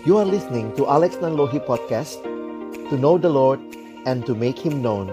[0.00, 2.24] You are listening to Alex Nanlohi Podcast
[2.88, 3.60] To know the Lord
[4.08, 5.12] and to make Him known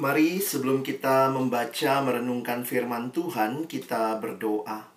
[0.00, 4.88] Mari sebelum kita membaca merenungkan firman Tuhan, kita berdoa.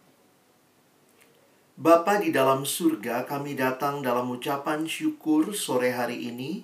[1.75, 6.63] Bapa di dalam surga, kami datang dalam ucapan syukur sore hari ini.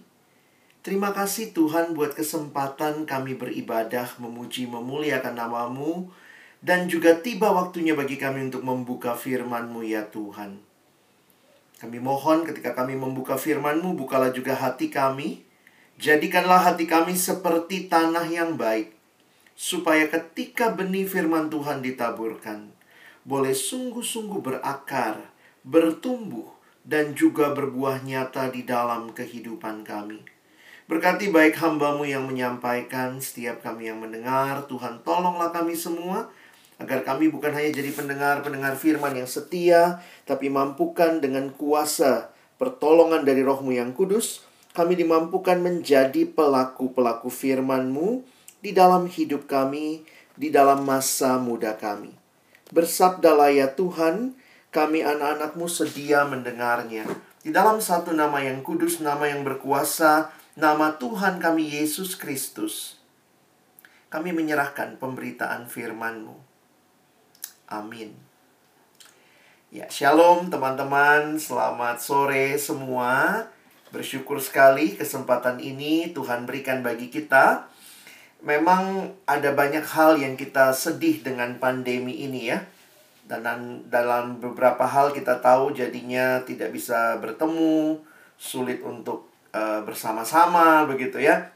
[0.80, 6.08] Terima kasih Tuhan buat kesempatan kami beribadah, memuji, memuliakan namamu,
[6.64, 10.64] dan juga tiba waktunya bagi kami untuk membuka firman-Mu ya Tuhan.
[11.84, 15.44] Kami mohon ketika kami membuka firman-Mu, bukalah juga hati kami,
[15.94, 18.98] Jadikanlah hati kami seperti tanah yang baik,
[19.54, 22.74] supaya ketika benih firman Tuhan ditaburkan,
[23.22, 25.22] boleh sungguh-sungguh berakar,
[25.62, 26.50] bertumbuh,
[26.82, 30.26] dan juga berbuah nyata di dalam kehidupan kami.
[30.90, 36.28] Berkati baik hambamu yang menyampaikan, setiap kami yang mendengar, Tuhan tolonglah kami semua,
[36.84, 43.40] agar kami bukan hanya jadi pendengar-pendengar firman yang setia, tapi mampukan dengan kuasa pertolongan dari
[43.40, 44.44] rohmu yang kudus,
[44.76, 48.26] kami dimampukan menjadi pelaku-pelaku firman-Mu
[48.60, 50.04] di dalam hidup kami,
[50.36, 52.12] di dalam masa muda kami.
[52.74, 54.34] Bersabdalah ya Tuhan,
[54.74, 57.06] kami anak-anakmu sedia mendengarnya.
[57.44, 62.98] Di dalam satu nama yang kudus, nama yang berkuasa, nama Tuhan kami Yesus Kristus.
[64.10, 66.53] Kami menyerahkan pemberitaan firman-Mu.
[67.74, 68.14] Amin.
[69.74, 73.50] Ya, shalom teman-teman, selamat sore semua.
[73.90, 77.66] Bersyukur sekali kesempatan ini Tuhan berikan bagi kita.
[78.46, 82.62] Memang ada banyak hal yang kita sedih dengan pandemi ini ya.
[83.26, 87.98] Dan dalam beberapa hal kita tahu jadinya tidak bisa bertemu,
[88.38, 91.50] sulit untuk uh, bersama-sama begitu ya.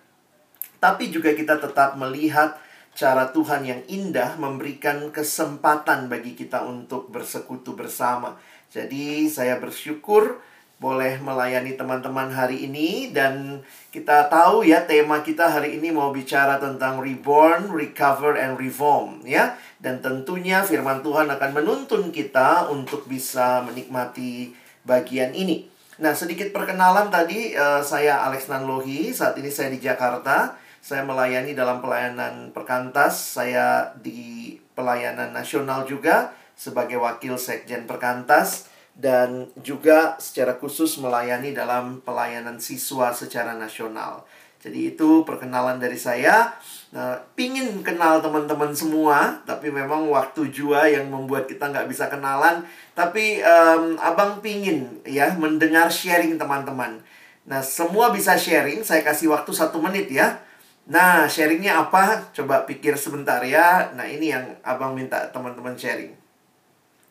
[0.81, 2.57] Tapi juga kita tetap melihat
[2.98, 8.41] cara Tuhan yang indah memberikan kesempatan bagi kita untuk bersekutu bersama.
[8.74, 10.41] Jadi saya bersyukur
[10.81, 16.57] boleh melayani teman-teman hari ini dan kita tahu ya tema kita hari ini mau bicara
[16.57, 19.53] tentang reborn, recover and reform ya.
[19.78, 25.69] Dan tentunya firman Tuhan akan menuntun kita untuk bisa menikmati bagian ini.
[26.02, 30.66] Nah, sedikit perkenalan tadi uh, saya Alex Nanlohi, saat ini saya di Jakarta.
[30.88, 39.52] Saya melayani dalam pelayanan perkantas, saya di pelayanan nasional juga sebagai wakil sekjen perkantas dan
[39.59, 44.24] juga secara khusus melayani dalam pelayanan siswa secara nasional.
[44.64, 46.56] Jadi itu perkenalan dari saya.
[46.96, 52.64] Nah, pingin kenal teman-teman semua, tapi memang waktu jua yang membuat kita nggak bisa kenalan.
[52.96, 57.04] Tapi um, abang pingin ya mendengar sharing teman-teman.
[57.44, 58.88] Nah, semua bisa sharing.
[58.88, 60.47] Saya kasih waktu satu menit ya.
[60.88, 62.31] Nah, sharingnya apa?
[62.31, 63.92] Coba pikir sebentar ya.
[63.92, 66.16] Nah, ini yang abang minta teman-teman sharing.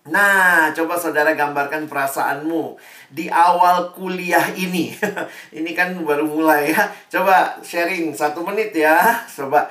[0.06, 2.78] Nah, coba saudara gambarkan perasaanmu
[3.12, 4.94] di awal kuliah ini.
[5.58, 6.88] ini kan baru mulai ya.
[7.12, 8.96] Coba sharing satu menit ya.
[9.28, 9.68] Coba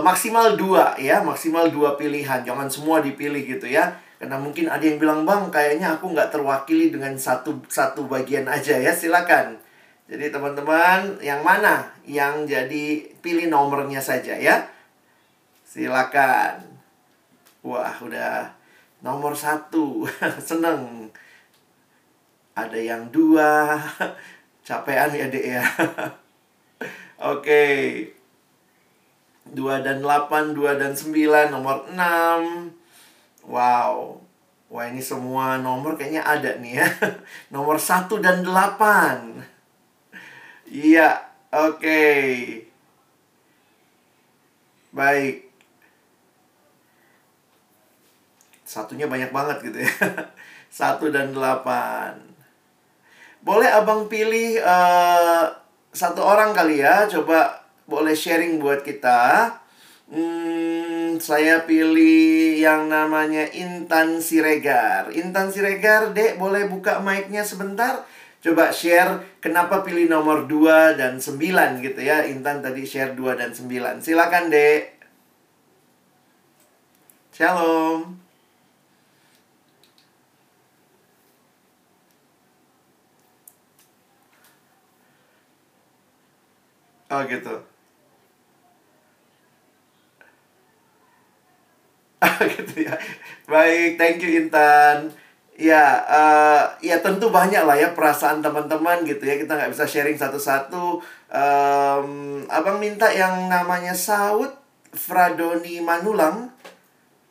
[0.00, 2.46] maksimal dua ya, maksimal dua pilihan.
[2.46, 3.90] Jangan semua dipilih gitu ya.
[4.22, 8.78] Karena mungkin ada yang bilang bang, kayaknya aku nggak terwakili dengan satu satu bagian aja
[8.78, 8.94] ya.
[8.94, 9.58] Silakan.
[10.12, 14.68] Jadi teman-teman, yang mana yang jadi pilih nomornya saja ya.
[15.64, 16.60] Silakan.
[17.64, 18.52] Wah, udah
[19.02, 20.06] Nomor satu,
[20.48, 21.10] seneng.
[22.54, 23.82] Ada yang dua,
[24.66, 25.64] capean ya dek ya.
[27.34, 27.64] Oke.
[29.42, 32.70] Dua dan delapan, dua dan sembilan, nomor enam.
[33.42, 34.22] Wow.
[34.72, 36.88] Wah ini semua nomor kayaknya ada nih ya.
[37.52, 39.42] nomor satu dan delapan.
[40.72, 41.20] Iya,
[41.52, 41.84] oke.
[41.84, 42.32] Okay.
[44.88, 45.52] Baik.
[48.64, 49.92] Satunya banyak banget gitu ya.
[50.72, 52.16] Satu dan delapan.
[53.44, 55.44] Boleh abang pilih uh,
[55.92, 57.04] satu orang kali ya.
[57.04, 59.52] Coba boleh sharing buat kita.
[60.08, 65.12] Hmm, saya pilih yang namanya Intan Siregar.
[65.12, 68.08] Intan Siregar, dek boleh buka mic-nya sebentar?
[68.42, 72.26] Coba share kenapa pilih nomor 2 dan 9 gitu ya.
[72.26, 74.02] Intan tadi share 2 dan 9.
[74.02, 74.98] Silakan, Dek.
[77.30, 78.18] Shalom.
[87.12, 87.54] Oh gitu.
[92.58, 92.98] gitu ya.
[93.46, 95.21] Baik, thank you Intan.
[95.62, 99.38] Ya, uh, ya tentu banyak lah ya perasaan teman-teman gitu ya.
[99.38, 100.98] Kita nggak bisa sharing satu-satu.
[101.30, 104.50] Um, abang minta yang namanya Saud
[104.90, 106.50] Fradoni Manulang.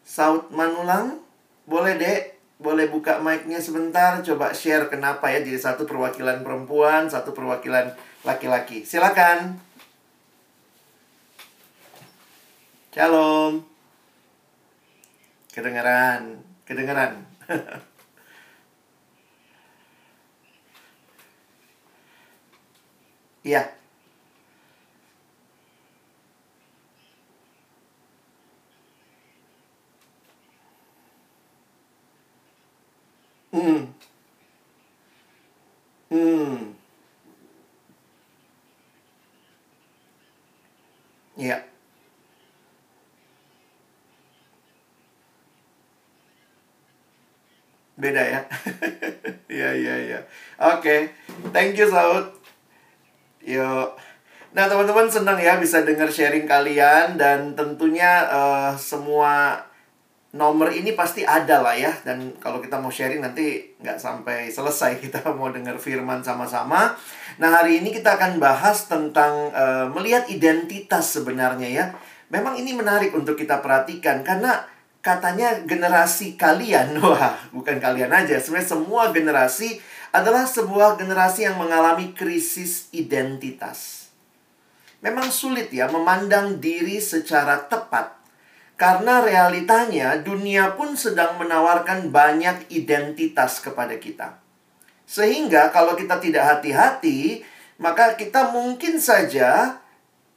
[0.08, 1.20] Saud Manulang,
[1.68, 7.36] boleh dek, boleh buka mic-nya sebentar, coba share kenapa ya jadi satu perwakilan perempuan, satu
[7.36, 7.92] perwakilan
[8.24, 8.88] laki-laki.
[8.88, 9.60] Silakan.
[12.96, 13.60] Shalom.
[15.52, 17.28] Kedengeran, kedengeran.
[23.44, 23.72] Iya.
[33.52, 33.86] Hmm.
[36.10, 36.74] Hmm.
[41.38, 41.64] Iya.
[47.98, 48.42] Beda ya.
[49.52, 50.20] Iya, iya, iya.
[50.64, 51.12] Oke.
[51.52, 52.41] Thank you, Saud.
[53.46, 53.98] Yuk.
[54.52, 59.64] Nah, teman-teman senang ya bisa dengar sharing kalian dan tentunya uh, semua
[60.32, 64.96] nomor ini pasti ada lah ya dan kalau kita mau sharing nanti nggak sampai selesai
[65.04, 66.96] kita mau dengar firman sama-sama.
[67.40, 71.86] Nah hari ini kita akan bahas tentang uh, melihat identitas sebenarnya ya.
[72.32, 74.64] Memang ini menarik untuk kita perhatikan karena
[75.04, 82.12] katanya generasi kalian, wah bukan kalian aja, sebenarnya semua generasi adalah sebuah generasi yang mengalami
[82.12, 84.12] krisis identitas.
[85.02, 88.22] Memang sulit ya memandang diri secara tepat
[88.76, 94.38] karena realitanya dunia pun sedang menawarkan banyak identitas kepada kita.
[95.08, 97.42] Sehingga kalau kita tidak hati-hati,
[97.82, 99.82] maka kita mungkin saja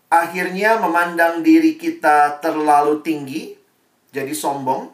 [0.09, 3.57] akhirnya memandang diri kita terlalu tinggi,
[4.15, 4.93] jadi sombong,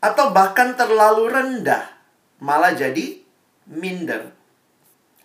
[0.00, 1.84] atau bahkan terlalu rendah,
[2.40, 3.20] malah jadi
[3.66, 4.32] minder.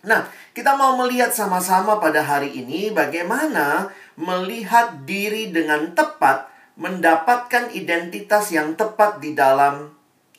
[0.06, 6.46] Nah, kita mau melihat sama-sama pada hari ini bagaimana melihat diri dengan tepat
[6.76, 9.96] mendapatkan identitas yang tepat di dalam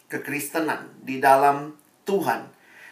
[0.07, 1.75] kekristenan, di dalam
[2.07, 2.47] Tuhan.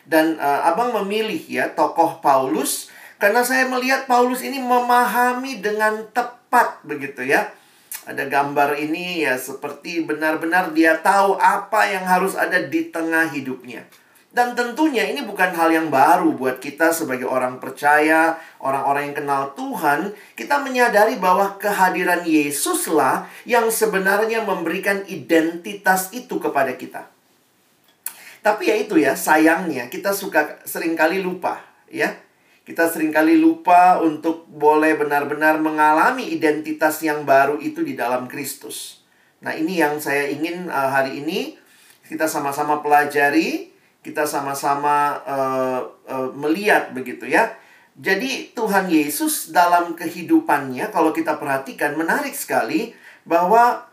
[0.06, 6.84] Dan uh, Abang memilih ya tokoh Paulus karena saya melihat Paulus ini memahami dengan tepat
[6.84, 7.50] begitu ya.
[8.06, 13.88] Ada gambar ini ya seperti benar-benar dia tahu apa yang harus ada di tengah hidupnya.
[14.36, 19.56] Dan tentunya ini bukan hal yang baru buat kita sebagai orang percaya, orang-orang yang kenal
[19.56, 20.12] Tuhan.
[20.36, 27.08] Kita menyadari bahwa kehadiran Yesuslah yang sebenarnya memberikan identitas itu kepada kita.
[28.44, 32.20] Tapi ya itu ya, sayangnya kita suka sering kali lupa, ya.
[32.68, 39.00] Kita sering kali lupa untuk boleh benar-benar mengalami identitas yang baru itu di dalam Kristus.
[39.40, 41.56] Nah, ini yang saya ingin uh, hari ini
[42.04, 43.75] kita sama-sama pelajari
[44.06, 47.58] kita sama-sama uh, uh, melihat begitu ya.
[47.98, 52.94] Jadi Tuhan Yesus dalam kehidupannya kalau kita perhatikan menarik sekali
[53.26, 53.90] bahwa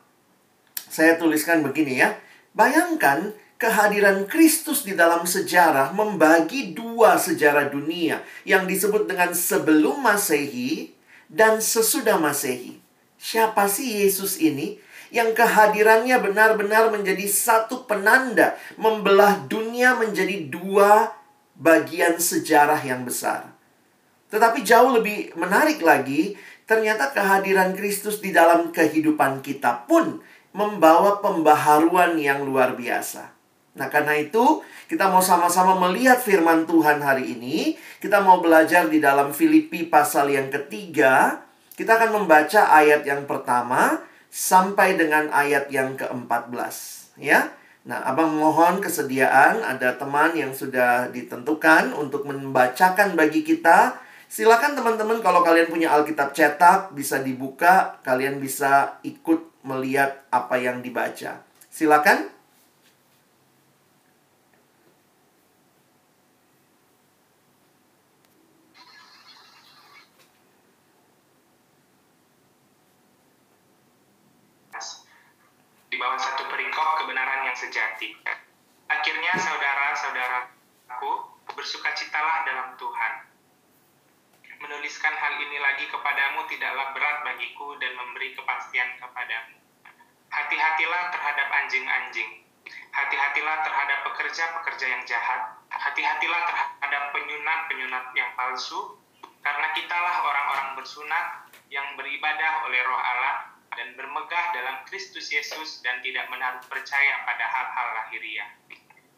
[0.92, 2.12] saya tuliskan begini ya.
[2.52, 10.92] Bayangkan kehadiran Kristus di dalam sejarah membagi dua sejarah dunia yang disebut dengan sebelum Masehi
[11.32, 12.82] dan sesudah Masehi.
[13.16, 14.76] Siapa sih Yesus ini?
[15.12, 21.12] Yang kehadirannya benar-benar menjadi satu penanda membelah dunia menjadi dua
[21.52, 23.52] bagian sejarah yang besar.
[24.32, 26.32] Tetapi jauh lebih menarik lagi,
[26.64, 30.24] ternyata kehadiran Kristus di dalam kehidupan kita pun
[30.56, 33.28] membawa pembaharuan yang luar biasa.
[33.76, 37.76] Nah, karena itu kita mau sama-sama melihat firman Tuhan hari ini.
[38.00, 41.40] Kita mau belajar di dalam Filipi pasal yang ketiga.
[41.72, 44.00] Kita akan membaca ayat yang pertama
[44.32, 46.56] sampai dengan ayat yang ke-14
[47.20, 47.52] ya.
[47.84, 54.00] Nah, Abang mohon kesediaan ada teman yang sudah ditentukan untuk membacakan bagi kita.
[54.32, 60.80] Silakan teman-teman kalau kalian punya Alkitab cetak bisa dibuka, kalian bisa ikut melihat apa yang
[60.80, 61.44] dibaca.
[61.68, 62.32] Silakan.
[76.02, 78.10] Bawah satu perikop kebenaran yang sejati.
[78.90, 81.12] Akhirnya saudara-saudaraku,
[81.54, 83.12] bersukacitalah dalam Tuhan.
[84.58, 89.62] Menuliskan hal ini lagi kepadamu tidaklah berat bagiku dan memberi kepastian kepadamu.
[90.26, 92.30] Hati-hatilah terhadap anjing-anjing.
[92.90, 95.54] Hati-hatilah terhadap pekerja-pekerja yang jahat.
[95.70, 98.98] Hati-hatilah terhadap penyunat-penyunat yang palsu.
[99.42, 106.00] Karena kitalah orang-orang bersunat yang beribadah oleh roh Allah dan bermegah dalam Kristus Yesus dan
[106.04, 108.48] tidak menaruh percaya pada hal-hal lahiriah.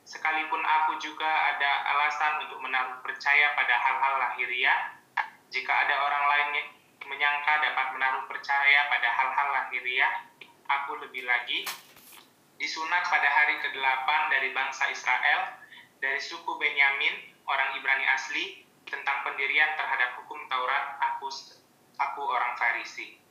[0.04, 5.00] Sekalipun aku juga ada alasan untuk menaruh percaya pada hal-hal lahiriah,
[5.48, 6.68] jika ada orang lain yang
[7.08, 10.12] menyangka dapat menaruh percaya pada hal-hal lahiriah,
[10.68, 11.64] aku lebih lagi
[12.60, 15.56] disunat pada hari ke-8 dari bangsa Israel,
[15.98, 21.32] dari suku Benyamin, orang Ibrani asli, tentang pendirian terhadap hukum Taurat, aku,
[21.96, 23.23] aku orang Farisi.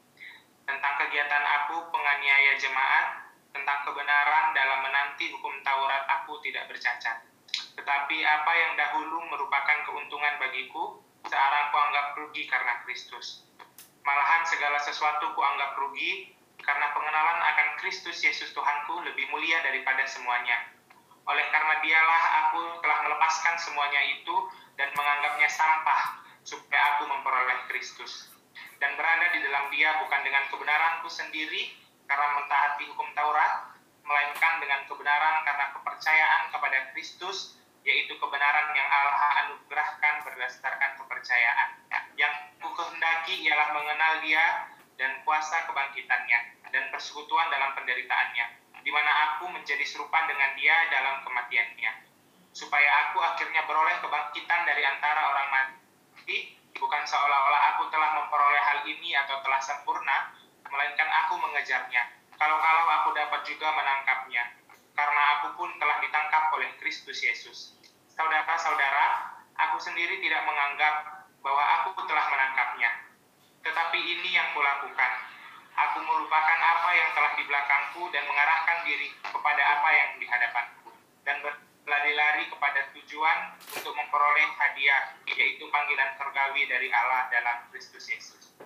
[0.64, 7.22] Tentang kegiatan aku penganiaya jemaat, tentang kebenaran dalam menanti hukum Taurat aku tidak bercacat.
[7.76, 13.46] Tetapi apa yang dahulu merupakan keuntungan bagiku, sekarang kuanggap rugi karena Kristus.
[14.04, 20.64] Malahan segala sesuatu kuanggap rugi karena pengenalan akan Kristus Yesus Tuhanku lebih mulia daripada semuanya.
[21.24, 24.36] Oleh karena dialah aku telah melepaskan semuanya itu
[24.76, 28.33] dan menganggapnya sampah supaya aku memperoleh Kristus.
[28.78, 31.74] Dan berada di dalam dia bukan dengan kebenaranku sendiri
[32.06, 39.32] karena mentaati hukum Taurat, melainkan dengan kebenaran karena kepercayaan kepada Kristus yaitu kebenaran yang Allah
[39.44, 41.70] anugerahkan berdasarkan kepercayaan.
[42.16, 42.34] Yang
[42.64, 46.40] ku kehendaki ialah mengenal dia dan kuasa kebangkitannya
[46.72, 48.46] dan persekutuan dalam penderitaannya,
[48.82, 51.92] di mana aku menjadi serupa dengan dia dalam kematiannya,
[52.56, 58.80] supaya aku akhirnya beroleh kebangkitan dari antara orang mati, bukan seolah-olah aku telah memperoleh hal
[58.90, 60.34] ini atau telah sempurna,
[60.70, 62.02] melainkan aku mengejarnya.
[62.34, 64.44] Kalau-kalau aku dapat juga menangkapnya,
[64.94, 67.78] karena aku pun telah ditangkap oleh Kristus Yesus.
[68.14, 72.90] Saudara-saudara, aku sendiri tidak menganggap bahwa aku telah menangkapnya.
[73.66, 75.12] Tetapi ini yang kulakukan.
[75.74, 80.94] Aku melupakan apa yang telah di belakangku dan mengarahkan diri kepada apa yang di hadapanku.
[81.26, 88.58] Dan berlari-lari kepada tujuan untuk memperoleh hadiah, yaitu panggilan surgawi dari Allah dalam Kristus Yesus.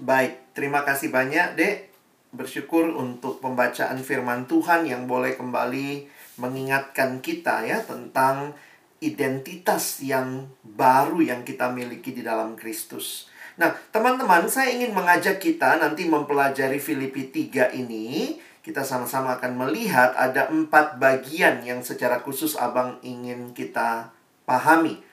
[0.00, 1.92] Baik, terima kasih banyak, Dek
[2.32, 6.08] bersyukur untuk pembacaan firman Tuhan yang boleh kembali
[6.40, 8.56] mengingatkan kita ya tentang
[9.04, 13.28] identitas yang baru yang kita miliki di dalam Kristus.
[13.60, 18.40] Nah, teman-teman, saya ingin mengajak kita nanti mempelajari Filipi 3 ini.
[18.64, 24.08] Kita sama-sama akan melihat ada empat bagian yang secara khusus Abang ingin kita
[24.48, 25.04] pahami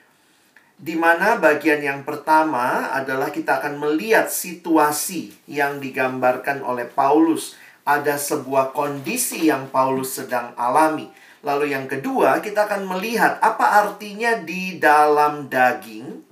[0.82, 7.54] di mana bagian yang pertama adalah kita akan melihat situasi yang digambarkan oleh Paulus.
[7.86, 11.06] Ada sebuah kondisi yang Paulus sedang alami.
[11.46, 16.22] Lalu yang kedua, kita akan melihat apa artinya di dalam daging.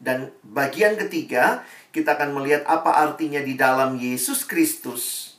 [0.00, 1.60] Dan bagian ketiga,
[1.92, 5.29] kita akan melihat apa artinya di dalam Yesus Kristus.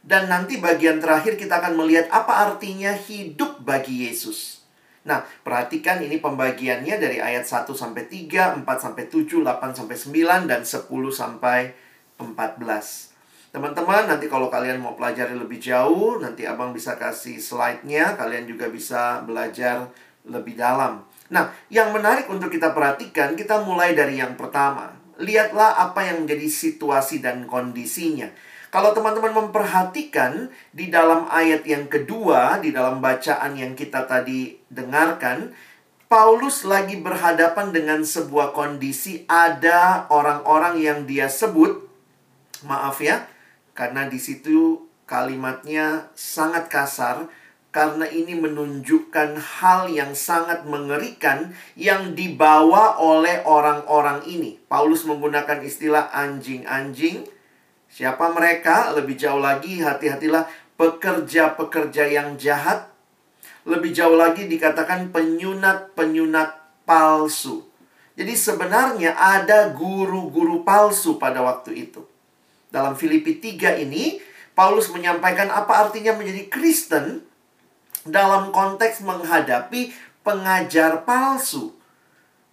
[0.00, 4.60] Dan nanti bagian terakhir kita akan melihat apa artinya hidup bagi Yesus.
[5.00, 10.44] Nah, perhatikan ini pembagiannya dari ayat 1 sampai 3, 4 sampai 7, 8 sampai 9
[10.44, 11.72] dan 10 sampai
[12.20, 13.10] 14.
[13.50, 18.68] Teman-teman, nanti kalau kalian mau pelajari lebih jauh, nanti Abang bisa kasih slide-nya, kalian juga
[18.68, 19.90] bisa belajar
[20.28, 21.02] lebih dalam.
[21.32, 24.94] Nah, yang menarik untuk kita perhatikan, kita mulai dari yang pertama.
[25.18, 28.28] Lihatlah apa yang menjadi situasi dan kondisinya.
[28.70, 35.50] Kalau teman-teman memperhatikan di dalam ayat yang kedua, di dalam bacaan yang kita tadi dengarkan,
[36.06, 41.82] Paulus lagi berhadapan dengan sebuah kondisi ada orang-orang yang dia sebut,
[42.62, 43.26] maaf ya,
[43.74, 47.26] karena di situ kalimatnya sangat kasar,
[47.74, 54.62] karena ini menunjukkan hal yang sangat mengerikan yang dibawa oleh orang-orang ini.
[54.66, 57.39] Paulus menggunakan istilah anjing-anjing
[57.90, 58.94] Siapa mereka?
[58.94, 60.46] Lebih jauh lagi, hati-hatilah
[60.78, 62.86] pekerja-pekerja yang jahat.
[63.66, 67.66] Lebih jauh lagi dikatakan penyunat-penyunat palsu.
[68.14, 72.06] Jadi sebenarnya ada guru-guru palsu pada waktu itu.
[72.70, 74.22] Dalam Filipi 3 ini,
[74.54, 77.26] Paulus menyampaikan apa artinya menjadi Kristen
[78.06, 79.90] dalam konteks menghadapi
[80.22, 81.74] pengajar palsu.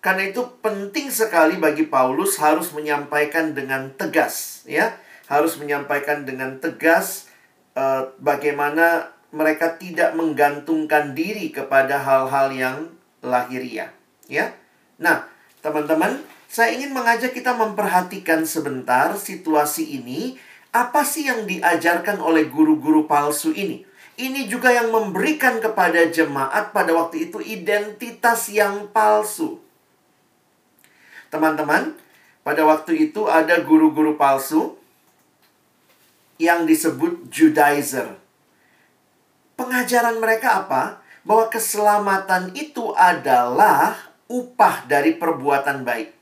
[0.02, 7.28] Karena itu penting sekali bagi Paulus harus menyampaikan dengan tegas, ya harus menyampaikan dengan tegas
[7.76, 12.78] uh, bagaimana mereka tidak menggantungkan diri kepada hal-hal yang
[13.20, 13.92] lahiriah,
[14.32, 14.56] ya.
[14.98, 15.28] Nah,
[15.60, 20.40] teman-teman, saya ingin mengajak kita memperhatikan sebentar situasi ini.
[20.72, 23.84] Apa sih yang diajarkan oleh guru-guru palsu ini?
[24.18, 29.62] Ini juga yang memberikan kepada jemaat pada waktu itu identitas yang palsu.
[31.30, 31.94] Teman-teman,
[32.42, 34.80] pada waktu itu ada guru-guru palsu
[36.38, 38.18] yang disebut Judaizer.
[39.58, 41.02] Pengajaran mereka apa?
[41.26, 43.98] Bahwa keselamatan itu adalah
[44.30, 46.14] upah dari perbuatan baik.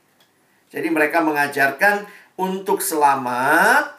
[0.72, 3.96] Jadi mereka mengajarkan untuk selamat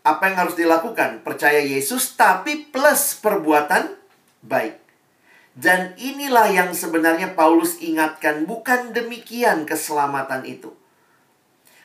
[0.00, 1.20] apa yang harus dilakukan?
[1.20, 3.94] Percaya Yesus tapi plus perbuatan
[4.40, 4.80] baik.
[5.52, 10.72] Dan inilah yang sebenarnya Paulus ingatkan, bukan demikian keselamatan itu.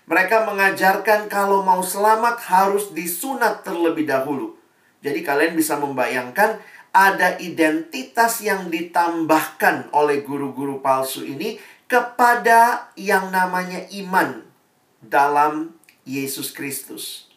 [0.06, 4.54] Mereka mengajarkan kalau mau selamat harus disunat terlebih dahulu.
[5.02, 6.62] Jadi kalian bisa membayangkan
[6.96, 14.42] ada identitas yang ditambahkan oleh guru-guru palsu ini kepada yang namanya iman
[15.02, 17.30] dalam Yesus Kristus.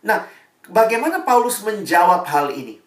[0.00, 0.24] Nah,
[0.68, 2.79] bagaimana Paulus menjawab hal ini?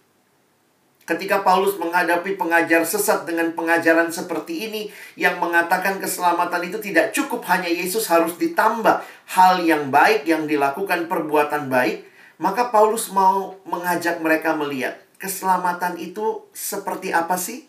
[1.03, 4.81] Ketika Paulus menghadapi pengajar sesat dengan pengajaran seperti ini
[5.19, 9.03] yang mengatakan keselamatan itu tidak cukup hanya Yesus harus ditambah
[9.35, 12.07] hal yang baik yang dilakukan perbuatan baik,
[12.39, 17.67] maka Paulus mau mengajak mereka melihat keselamatan itu seperti apa sih?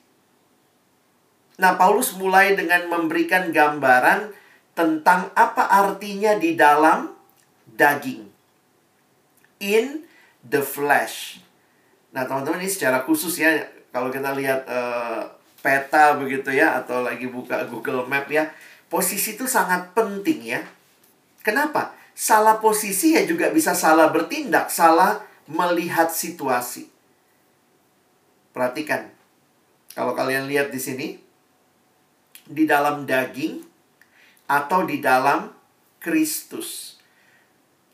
[1.54, 4.34] Nah, Paulus mulai dengan memberikan gambaran
[4.74, 7.14] tentang apa artinya di dalam
[7.70, 8.26] daging.
[9.62, 10.02] In
[10.42, 11.43] the flesh.
[12.14, 13.50] Nah, teman-teman ini secara khusus ya,
[13.90, 15.26] kalau kita lihat uh,
[15.58, 18.54] peta begitu ya, atau lagi buka Google Map ya,
[18.86, 20.62] posisi itu sangat penting ya.
[21.42, 21.98] Kenapa?
[22.14, 26.86] Salah posisi ya juga bisa salah bertindak, salah melihat situasi.
[28.54, 29.10] Perhatikan,
[29.98, 31.08] kalau kalian lihat di sini,
[32.46, 33.66] di dalam daging
[34.46, 35.50] atau di dalam
[35.98, 36.93] Kristus.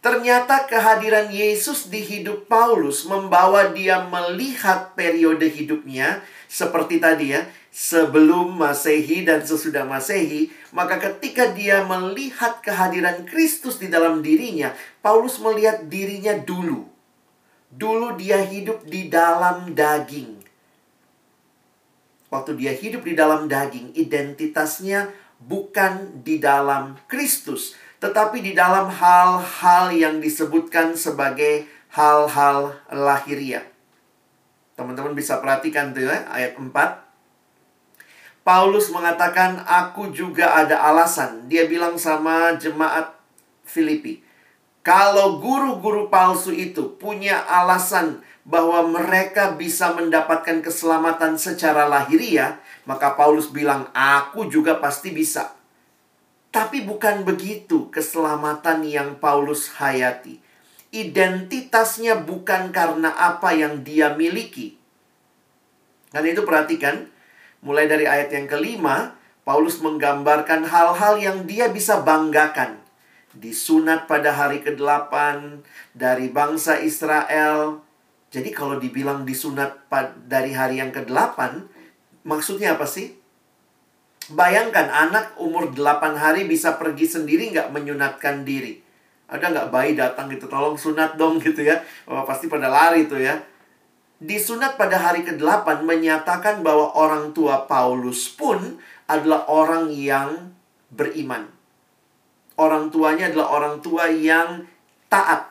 [0.01, 8.57] Ternyata kehadiran Yesus di hidup Paulus membawa dia melihat periode hidupnya seperti tadi ya, sebelum
[8.57, 14.73] Masehi dan sesudah Masehi, maka ketika dia melihat kehadiran Kristus di dalam dirinya,
[15.05, 16.89] Paulus melihat dirinya dulu.
[17.71, 20.43] Dulu dia hidup di dalam daging.
[22.33, 29.93] Waktu dia hidup di dalam daging, identitasnya bukan di dalam Kristus, tetapi di dalam hal-hal
[29.93, 33.69] yang disebutkan sebagai hal-hal lahiriah.
[34.73, 36.73] Teman-teman bisa perhatikan tuh ya, ayat 4.
[38.41, 41.45] Paulus mengatakan, aku juga ada alasan.
[41.53, 43.13] Dia bilang sama jemaat
[43.69, 44.25] Filipi.
[44.81, 52.57] Kalau guru-guru palsu itu punya alasan bahwa mereka bisa mendapatkan keselamatan secara lahiriah,
[52.89, 55.60] maka Paulus bilang, aku juga pasti bisa.
[56.51, 60.43] Tapi bukan begitu keselamatan yang Paulus hayati.
[60.91, 64.75] Identitasnya bukan karena apa yang dia miliki.
[66.11, 67.07] Dan itu perhatikan,
[67.63, 69.15] mulai dari ayat yang kelima,
[69.47, 72.83] Paulus menggambarkan hal-hal yang dia bisa banggakan.
[73.31, 75.15] Disunat pada hari ke-8
[75.95, 77.79] dari bangsa Israel.
[78.35, 79.87] Jadi kalau dibilang disunat
[80.27, 81.39] dari hari yang ke-8,
[82.27, 83.20] maksudnya apa sih?
[84.31, 88.79] Bayangkan anak umur 8 hari bisa pergi sendiri nggak menyunatkan diri.
[89.27, 91.83] Ada nggak bayi datang gitu, tolong sunat dong gitu ya.
[92.07, 93.43] Oh, pasti pada lari tuh ya.
[94.21, 100.53] Disunat pada hari ke-8 menyatakan bahwa orang tua Paulus pun adalah orang yang
[100.93, 101.49] beriman.
[102.61, 104.69] Orang tuanya adalah orang tua yang
[105.09, 105.49] taat.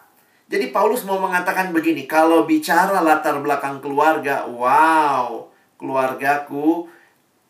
[0.49, 5.49] Jadi Paulus mau mengatakan begini, kalau bicara latar belakang keluarga, wow,
[5.81, 6.89] keluargaku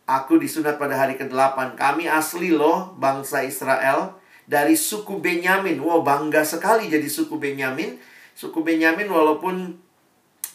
[0.10, 1.78] Aku disunat pada hari ke-8.
[1.78, 4.18] Kami asli loh bangsa Israel
[4.50, 5.78] dari suku Benyamin.
[5.78, 8.02] Wow, bangga sekali jadi suku Benyamin.
[8.34, 9.78] Suku Benyamin walaupun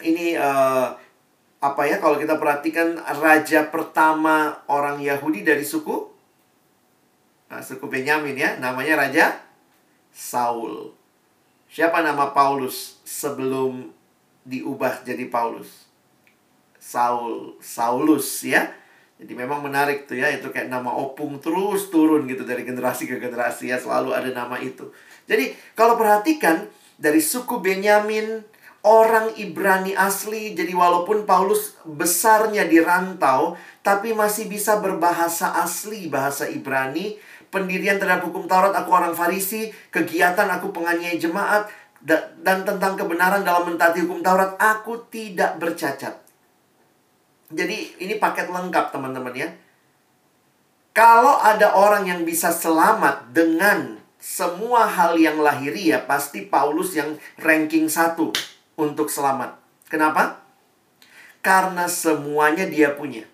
[0.02, 0.90] ini uh,
[1.62, 6.12] apa ya kalau kita perhatikan raja pertama orang Yahudi dari suku
[7.48, 9.38] nah, suku Benyamin ya, namanya raja
[10.10, 10.90] Saul.
[11.70, 13.90] Siapa nama Paulus sebelum
[14.46, 15.86] diubah jadi Paulus?
[16.78, 18.83] Saul, Saulus ya.
[19.14, 23.22] Jadi memang menarik tuh ya, itu kayak nama opung terus turun gitu dari generasi ke
[23.22, 24.90] generasi ya, selalu ada nama itu.
[25.30, 26.66] Jadi kalau perhatikan
[26.98, 28.42] dari suku Benyamin,
[28.84, 36.50] orang Ibrani asli, jadi walaupun Paulus besarnya di rantau, tapi masih bisa berbahasa asli, bahasa
[36.50, 37.16] Ibrani,
[37.54, 41.70] pendirian terhadap hukum Taurat, aku orang Farisi, kegiatan aku penganiaya jemaat,
[42.04, 46.23] dan tentang kebenaran dalam mentaati hukum Taurat, aku tidak bercacat.
[47.54, 49.48] Jadi ini paket lengkap teman-teman ya.
[50.94, 57.90] Kalau ada orang yang bisa selamat dengan semua hal yang lahiriah, pasti Paulus yang ranking
[57.90, 58.30] satu
[58.78, 59.58] untuk selamat.
[59.90, 60.42] Kenapa?
[61.42, 63.26] Karena semuanya dia punya.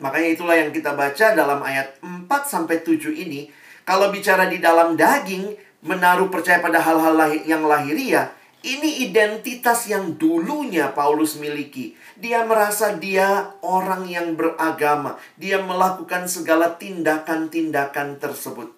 [0.00, 3.52] Makanya itulah yang kita baca dalam ayat 4 sampai 7 ini.
[3.84, 5.50] Kalau bicara di dalam daging,
[5.84, 11.96] menaruh percaya pada hal-hal yang lahiriah, ini identitas yang dulunya Paulus miliki.
[12.20, 15.16] Dia merasa dia orang yang beragama.
[15.40, 18.68] Dia melakukan segala tindakan-tindakan tersebut.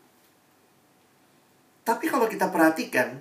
[1.82, 3.18] Tapi kalau kita perhatikan,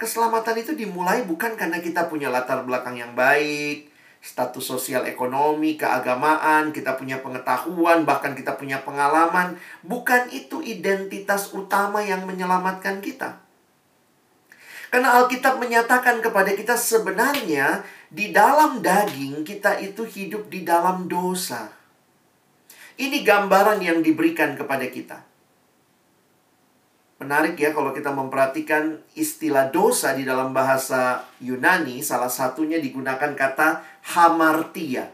[0.00, 3.92] keselamatan itu dimulai bukan karena kita punya latar belakang yang baik,
[4.24, 9.60] status sosial ekonomi, keagamaan, kita punya pengetahuan, bahkan kita punya pengalaman.
[9.84, 13.47] Bukan itu identitas utama yang menyelamatkan kita.
[14.88, 21.68] Karena Alkitab menyatakan kepada kita sebenarnya di dalam daging kita itu hidup di dalam dosa.
[22.98, 25.28] Ini gambaran yang diberikan kepada kita.
[27.18, 33.82] Menarik ya kalau kita memperhatikan istilah dosa di dalam bahasa Yunani, salah satunya digunakan kata
[34.14, 35.10] hamartia.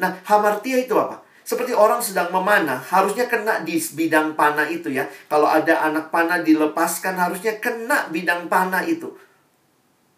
[0.00, 1.20] Nah, hamartia itu apa?
[1.42, 5.10] Seperti orang sedang memanah, harusnya kena di bidang panah itu ya.
[5.26, 9.10] Kalau ada anak panah dilepaskan, harusnya kena bidang panah itu.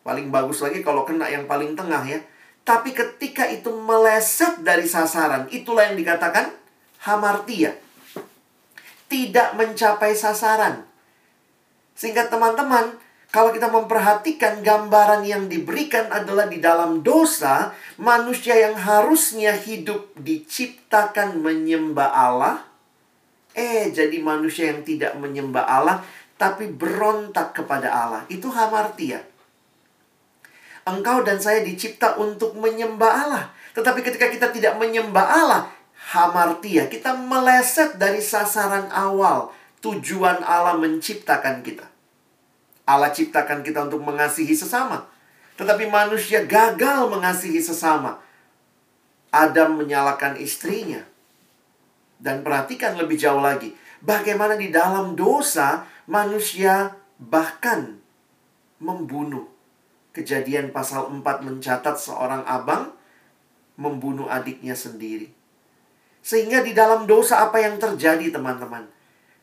[0.04, 2.20] Paling bagus lagi kalau kena yang paling tengah ya.
[2.64, 6.52] Tapi ketika itu meleset dari sasaran, itulah yang dikatakan
[7.04, 7.76] hamartia.
[9.08, 10.84] Tidak mencapai sasaran.
[11.96, 13.00] Sehingga teman-teman,
[13.34, 21.42] kalau kita memperhatikan gambaran yang diberikan adalah di dalam dosa, manusia yang harusnya hidup diciptakan
[21.42, 22.62] menyembah Allah,
[23.50, 25.98] eh jadi manusia yang tidak menyembah Allah,
[26.38, 28.22] tapi berontak kepada Allah.
[28.30, 29.26] Itu hamartia.
[30.86, 33.44] Engkau dan saya dicipta untuk menyembah Allah.
[33.74, 35.62] Tetapi ketika kita tidak menyembah Allah,
[36.14, 39.50] hamartia, kita meleset dari sasaran awal
[39.82, 41.93] tujuan Allah menciptakan kita.
[42.84, 45.08] Allah ciptakan kita untuk mengasihi sesama.
[45.56, 48.20] Tetapi manusia gagal mengasihi sesama.
[49.32, 51.00] Adam menyalahkan istrinya.
[52.20, 53.72] Dan perhatikan lebih jauh lagi.
[54.04, 57.96] Bagaimana di dalam dosa manusia bahkan
[58.78, 59.48] membunuh.
[60.14, 62.94] Kejadian pasal 4 mencatat seorang abang
[63.74, 65.32] membunuh adiknya sendiri.
[66.22, 68.93] Sehingga di dalam dosa apa yang terjadi teman-teman?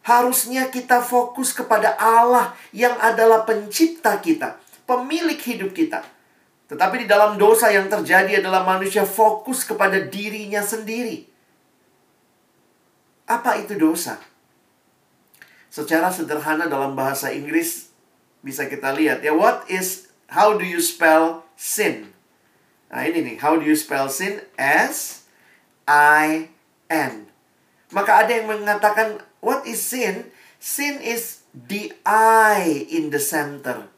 [0.01, 4.57] Harusnya kita fokus kepada Allah yang adalah pencipta kita,
[4.89, 6.01] pemilik hidup kita.
[6.71, 11.27] Tetapi di dalam dosa yang terjadi adalah manusia fokus kepada dirinya sendiri.
[13.29, 14.17] Apa itu dosa?
[15.71, 17.91] Secara sederhana dalam bahasa Inggris
[18.41, 22.11] bisa kita lihat ya what is how do you spell sin?
[22.91, 24.43] Nah, ini nih, how do you spell sin?
[24.59, 25.23] S
[25.87, 26.51] I
[26.91, 27.31] N.
[27.95, 30.29] Maka ada yang mengatakan What is sin?
[30.61, 33.89] Sin is the I in the center.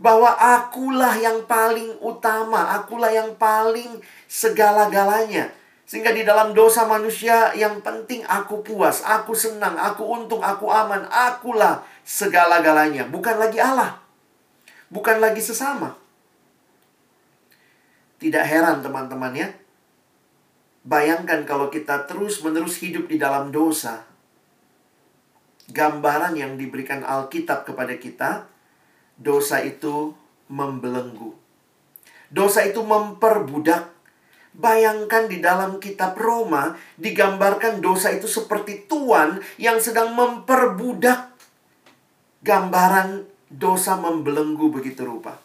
[0.00, 5.52] Bahwa akulah yang paling utama, akulah yang paling segala-galanya.
[5.84, 11.04] Sehingga di dalam dosa manusia yang penting aku puas, aku senang, aku untung, aku aman,
[11.12, 13.06] akulah segala-galanya.
[13.12, 14.00] Bukan lagi Allah.
[14.88, 15.92] Bukan lagi sesama.
[18.16, 19.48] Tidak heran teman-teman ya.
[20.82, 24.08] Bayangkan kalau kita terus-menerus hidup di dalam dosa,
[25.70, 28.50] gambaran yang diberikan Alkitab kepada kita,
[29.14, 30.16] dosa itu
[30.50, 31.36] membelenggu.
[32.32, 33.92] Dosa itu memperbudak.
[34.52, 41.32] Bayangkan di dalam kitab Roma digambarkan dosa itu seperti tuan yang sedang memperbudak.
[42.44, 45.40] Gambaran dosa membelenggu begitu rupa.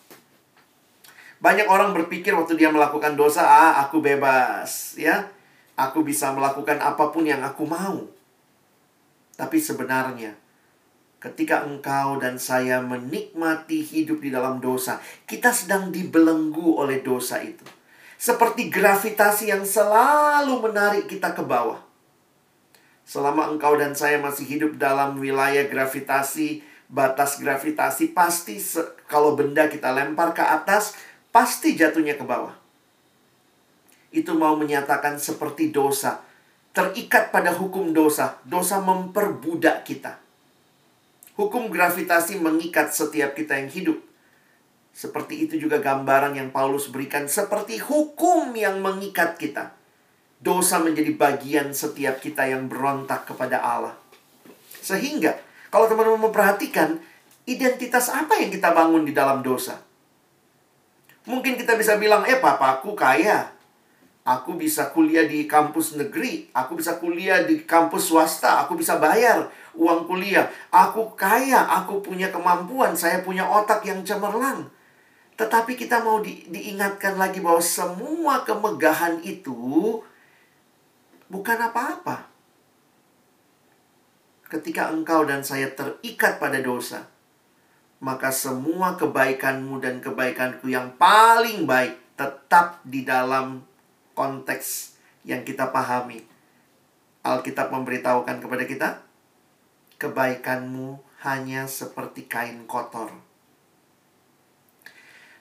[1.38, 5.30] Banyak orang berpikir waktu dia melakukan dosa, ah aku bebas, ya.
[5.78, 8.17] Aku bisa melakukan apa pun yang aku mau.
[9.38, 10.34] Tapi sebenarnya,
[11.22, 14.98] ketika engkau dan saya menikmati hidup di dalam dosa,
[15.30, 17.64] kita sedang dibelenggu oleh dosa itu.
[18.18, 21.78] Seperti gravitasi yang selalu menarik kita ke bawah.
[23.06, 28.58] Selama engkau dan saya masih hidup dalam wilayah gravitasi, batas gravitasi, pasti
[29.06, 30.98] kalau benda kita lempar ke atas,
[31.30, 32.58] pasti jatuhnya ke bawah.
[34.10, 36.26] Itu mau menyatakan seperti dosa
[36.78, 38.38] terikat pada hukum dosa.
[38.46, 40.22] Dosa memperbudak kita.
[41.34, 43.98] Hukum gravitasi mengikat setiap kita yang hidup.
[44.94, 49.74] Seperti itu juga gambaran yang Paulus berikan seperti hukum yang mengikat kita.
[50.38, 53.98] Dosa menjadi bagian setiap kita yang berontak kepada Allah.
[54.86, 55.34] Sehingga
[55.74, 57.02] kalau teman-teman memperhatikan
[57.50, 59.82] identitas apa yang kita bangun di dalam dosa.
[61.26, 63.57] Mungkin kita bisa bilang, eh papaku kaya,
[64.28, 69.48] Aku bisa kuliah di kampus negeri, aku bisa kuliah di kampus swasta, aku bisa bayar
[69.72, 70.52] uang kuliah.
[70.68, 74.68] Aku kaya, aku punya kemampuan, saya punya otak yang cemerlang.
[75.40, 80.02] Tetapi kita mau di, diingatkan lagi bahwa semua kemegahan itu
[81.32, 82.28] bukan apa-apa.
[84.52, 87.08] Ketika engkau dan saya terikat pada dosa,
[88.04, 93.67] maka semua kebaikanmu dan kebaikanku yang paling baik tetap di dalam
[94.18, 96.26] konteks yang kita pahami.
[97.22, 98.90] Alkitab memberitahukan kepada kita,
[100.02, 103.14] kebaikanmu hanya seperti kain kotor.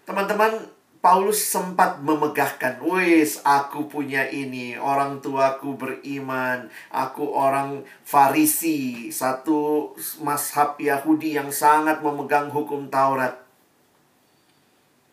[0.04, 9.94] Teman-teman, Paulus sempat memegahkan, "Wis, aku punya ini, orang tuaku beriman, aku orang Farisi, satu
[10.26, 13.38] mazhab Yahudi yang sangat memegang hukum Taurat."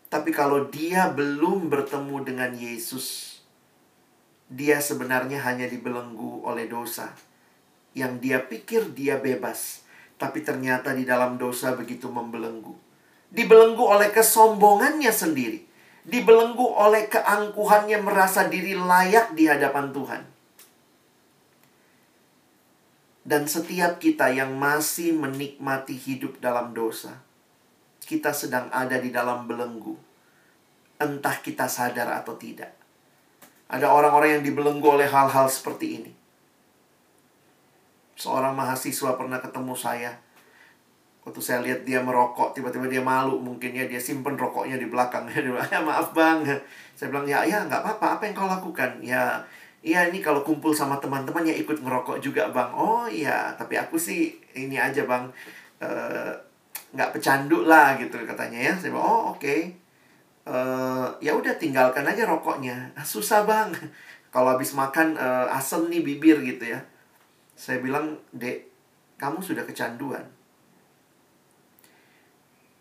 [0.10, 3.33] Tapi kalau dia belum bertemu dengan Yesus,
[4.54, 7.10] dia sebenarnya hanya dibelenggu oleh dosa.
[7.98, 9.82] Yang dia pikir dia bebas,
[10.22, 12.78] tapi ternyata di dalam dosa begitu membelenggu.
[13.34, 20.24] Dibelenggu oleh kesombongannya sendiri dibelenggu oleh keangkuhannya merasa diri layak di hadapan Tuhan.
[23.24, 27.24] Dan setiap kita yang masih menikmati hidup dalam dosa,
[28.04, 29.96] kita sedang ada di dalam belenggu.
[31.00, 32.83] Entah kita sadar atau tidak.
[33.74, 36.12] Ada orang-orang yang dibelenggu oleh hal-hal seperti ini.
[38.14, 40.14] Seorang mahasiswa pernah ketemu saya
[41.24, 45.24] Waktu saya lihat dia merokok, tiba-tiba dia malu mungkin ya dia simpen rokoknya di belakang.
[45.32, 45.40] Dia
[45.72, 46.44] ya maaf bang.
[47.00, 49.00] Saya bilang, ya ya nggak apa-apa, apa yang kau lakukan?
[49.00, 49.40] Ya,
[49.80, 52.76] iya ini kalau kumpul sama teman-teman ya ikut ngerokok juga bang.
[52.76, 55.32] Oh iya, tapi aku sih ini aja bang,
[55.80, 56.36] uh,
[56.92, 58.74] nggak pecandu lah gitu katanya ya.
[58.76, 59.40] Saya bilang, oh oke.
[59.40, 59.83] Okay.
[60.44, 62.92] Uh, ya udah tinggalkan aja rokoknya.
[63.00, 63.72] Ah, susah bang.
[64.34, 66.80] Kalau habis makan uh, asem nih bibir gitu ya.
[67.54, 68.68] Saya bilang, dek,
[69.22, 70.26] kamu sudah kecanduan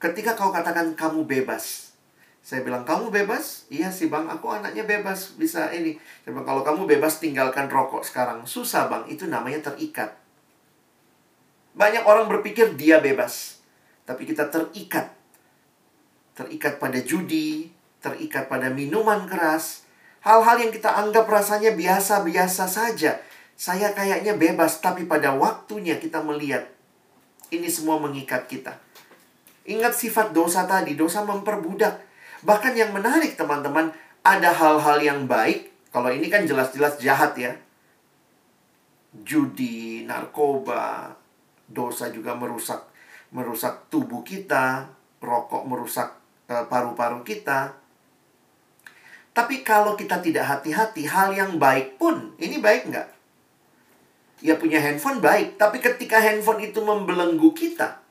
[0.02, 1.94] Ketika kau katakan kamu bebas,
[2.42, 3.70] saya bilang, kamu bebas?
[3.70, 5.94] Iya sih bang, aku anaknya bebas, bisa ini.
[6.26, 8.42] Saya kalau kamu bebas tinggalkan rokok sekarang.
[8.42, 10.18] Susah bang, itu namanya terikat.
[11.78, 13.62] Banyak orang berpikir dia bebas.
[14.02, 15.14] Tapi kita terikat.
[16.32, 17.68] Terikat pada judi,
[18.00, 19.84] terikat pada minuman keras.
[20.24, 23.20] Hal-hal yang kita anggap rasanya biasa-biasa saja.
[23.58, 26.66] Saya kayaknya bebas, tapi pada waktunya kita melihat
[27.52, 28.80] ini semua mengikat kita.
[29.68, 32.00] Ingat sifat dosa tadi, dosa memperbudak.
[32.42, 33.92] Bahkan yang menarik teman-teman,
[34.24, 35.70] ada hal-hal yang baik.
[35.92, 37.52] Kalau ini kan jelas-jelas jahat ya.
[39.12, 41.12] Judi, narkoba,
[41.68, 42.88] dosa juga merusak
[43.32, 44.88] merusak tubuh kita,
[45.20, 46.21] rokok merusak
[46.68, 47.72] paru-paru kita.
[49.32, 53.08] Tapi kalau kita tidak hati-hati, hal yang baik pun, ini baik nggak?
[54.44, 58.02] Ya punya handphone baik, tapi ketika handphone itu membelenggu kita,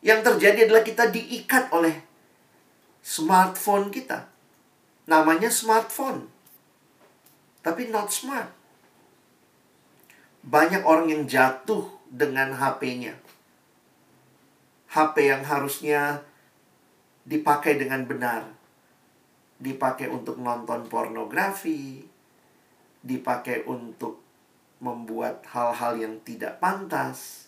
[0.00, 2.00] yang terjadi adalah kita diikat oleh
[3.04, 4.28] smartphone kita.
[5.04, 6.32] Namanya smartphone.
[7.60, 8.48] Tapi not smart.
[10.44, 13.16] Banyak orang yang jatuh dengan HP-nya.
[14.92, 16.20] HP yang harusnya
[17.24, 18.46] dipakai dengan benar.
[19.58, 22.04] Dipakai untuk nonton pornografi,
[23.00, 24.20] dipakai untuk
[24.84, 27.44] membuat hal-hal yang tidak pantas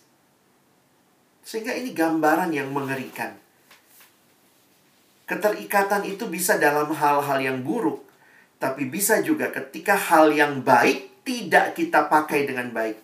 [1.47, 3.31] sehingga ini gambaran yang mengerikan.
[5.23, 8.03] Keterikatan itu bisa dalam hal-hal yang buruk,
[8.59, 12.99] tapi bisa juga ketika hal yang baik tidak kita pakai dengan baik.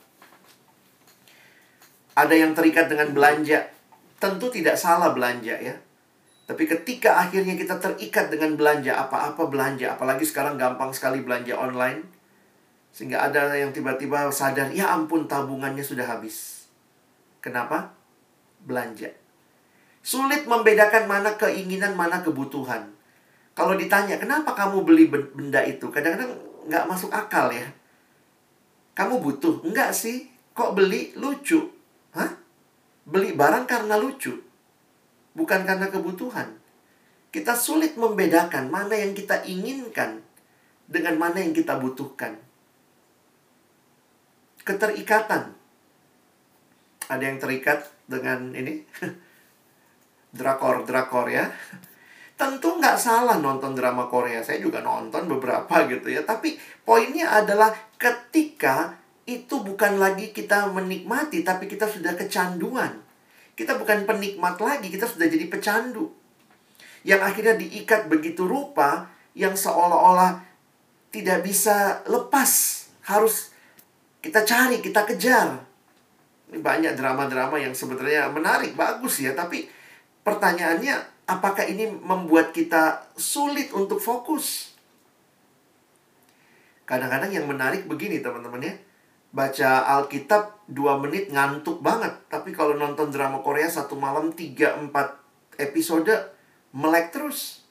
[2.20, 3.64] Ada yang terikat dengan belanja,
[4.20, 5.76] tentu tidak salah belanja ya.
[6.43, 12.03] Tapi ketika akhirnya kita terikat dengan belanja, apa-apa belanja, apalagi sekarang gampang sekali belanja online,
[12.91, 16.67] sehingga ada yang tiba-tiba sadar, ya ampun tabungannya sudah habis.
[17.39, 17.95] Kenapa?
[18.63, 19.12] belanja.
[20.03, 22.91] Sulit membedakan mana keinginan, mana kebutuhan.
[23.53, 25.88] Kalau ditanya, kenapa kamu beli benda itu?
[25.88, 26.34] Kadang-kadang
[26.67, 27.63] nggak masuk akal ya.
[28.97, 29.63] Kamu butuh?
[29.63, 30.27] Enggak sih.
[30.51, 31.15] Kok beli?
[31.15, 31.62] Lucu.
[32.13, 32.29] Hah?
[33.08, 34.34] Beli barang karena lucu.
[35.34, 36.62] Bukan karena kebutuhan.
[37.34, 40.22] Kita sulit membedakan mana yang kita inginkan
[40.86, 42.38] dengan mana yang kita butuhkan.
[44.62, 45.58] Keterikatan.
[47.10, 48.86] Ada yang terikat dengan ini
[50.38, 51.46] drakor drakor ya
[52.34, 57.69] tentu nggak salah nonton drama Korea saya juga nonton beberapa gitu ya tapi poinnya adalah
[58.02, 63.03] ketika itu bukan lagi kita menikmati tapi kita sudah kecanduan
[63.54, 66.10] kita bukan penikmat lagi kita sudah jadi pecandu
[67.04, 70.42] yang akhirnya diikat begitu rupa yang seolah-olah
[71.13, 72.52] tidak bisa lepas
[73.06, 73.52] harus
[74.24, 75.74] kita cari kita kejar
[76.62, 79.66] banyak drama-drama yang sebenarnya menarik, bagus ya, tapi
[80.22, 84.78] pertanyaannya apakah ini membuat kita sulit untuk fokus?
[86.84, 88.74] Kadang-kadang yang menarik begini teman-teman ya.
[89.34, 92.13] Baca Alkitab 2 menit ngantuk banget.
[92.30, 94.93] Tapi kalau nonton drama Korea satu malam 3-4
[95.58, 96.13] episode
[96.78, 97.65] melek terus.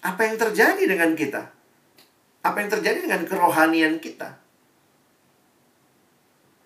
[0.00, 1.50] Apa yang terjadi dengan kita?
[2.46, 4.38] Apa yang terjadi dengan kerohanian kita?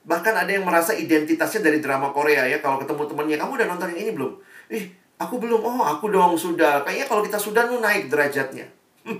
[0.05, 2.61] Bahkan ada yang merasa identitasnya dari drama Korea ya.
[2.61, 4.33] Kalau ketemu temennya, kamu udah nonton yang ini belum?
[4.69, 6.83] Ih, Aku belum, oh aku dong sudah.
[6.83, 8.67] Kayaknya kalau kita sudah nu naik derajatnya.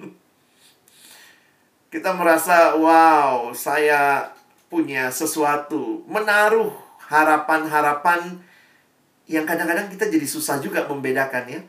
[1.95, 4.27] kita merasa, wow, saya
[4.75, 6.03] punya sesuatu.
[6.11, 6.75] Menaruh
[7.07, 8.43] harapan-harapan
[9.31, 11.61] yang kadang-kadang kita jadi susah juga membedakan ya.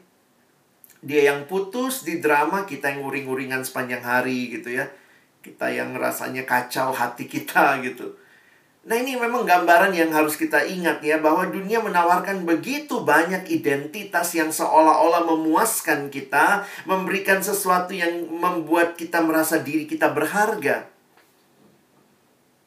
[1.06, 4.90] Dia yang putus di drama, kita yang uring-uringan sepanjang hari gitu ya.
[5.46, 8.18] Kita yang rasanya kacau hati kita gitu.
[8.86, 14.34] Nah ini memang gambaran yang harus kita ingat ya bahwa dunia menawarkan begitu banyak identitas
[14.38, 20.95] yang seolah-olah memuaskan kita, memberikan sesuatu yang membuat kita merasa diri kita berharga.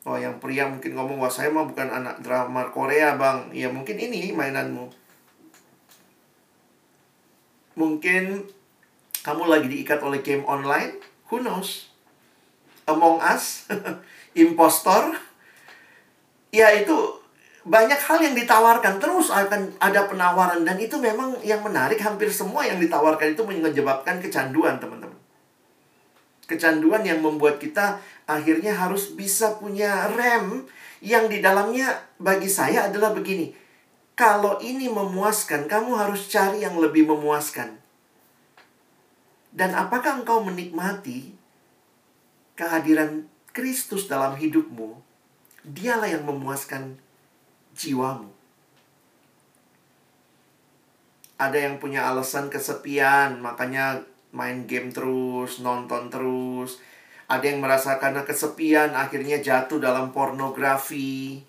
[0.09, 4.01] Oh yang pria mungkin ngomong wah saya mah bukan anak drama Korea bang, ya mungkin
[4.01, 4.89] ini mainanmu.
[7.77, 8.41] Mungkin
[9.21, 10.97] kamu lagi diikat oleh game online,
[11.29, 11.93] who knows?
[12.89, 13.69] Among Us,
[14.49, 15.13] Impostor,
[16.57, 16.97] ya itu
[17.69, 22.65] banyak hal yang ditawarkan terus akan ada penawaran dan itu memang yang menarik hampir semua
[22.65, 25.21] yang ditawarkan itu menyebabkan kecanduan teman-teman
[26.49, 30.69] kecanduan yang membuat kita akhirnya harus bisa punya rem
[31.01, 33.51] yang di dalamnya bagi saya adalah begini
[34.13, 37.81] kalau ini memuaskan kamu harus cari yang lebih memuaskan
[39.51, 41.33] dan apakah engkau menikmati
[42.55, 43.25] kehadiran
[43.57, 45.09] Kristus dalam hidupmu
[45.69, 46.97] Dialah yang memuaskan
[47.77, 48.33] jiwamu.
[51.37, 54.01] Ada yang punya alasan kesepian, makanya
[54.33, 56.81] main game terus, nonton terus.
[57.29, 61.45] Ada yang merasa karena kesepian akhirnya jatuh dalam pornografi.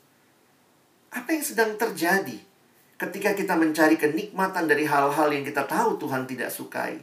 [1.16, 2.36] Apa yang sedang terjadi
[3.00, 7.00] ketika kita mencari kenikmatan dari hal-hal yang kita tahu Tuhan tidak sukai?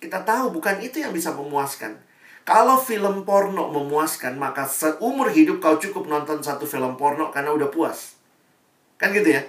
[0.00, 2.00] Kita tahu bukan itu yang bisa memuaskan.
[2.48, 7.68] Kalau film porno memuaskan, maka seumur hidup kau cukup nonton satu film porno karena udah
[7.68, 8.16] puas.
[8.96, 9.44] Kan gitu ya?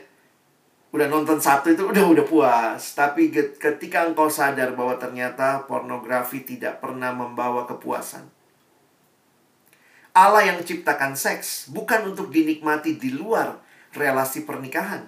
[0.90, 2.98] Udah nonton satu itu udah udah puas.
[2.98, 3.30] Tapi
[3.62, 8.26] ketika engkau sadar bahwa ternyata pornografi tidak pernah membawa kepuasan.
[10.18, 13.62] Allah yang ciptakan seks bukan untuk dinikmati di luar
[13.94, 15.06] relasi pernikahan.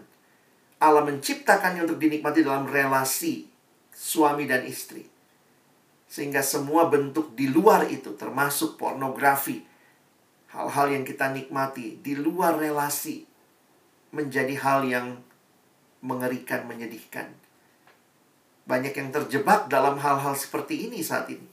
[0.77, 3.49] Allah menciptakannya untuk dinikmati dalam relasi
[3.89, 5.09] suami dan istri.
[6.05, 9.65] Sehingga semua bentuk di luar itu termasuk pornografi.
[10.53, 13.23] Hal-hal yang kita nikmati di luar relasi
[14.11, 15.07] menjadi hal yang
[16.01, 17.29] mengerikan, menyedihkan.
[18.65, 21.47] Banyak yang terjebak dalam hal-hal seperti ini saat ini.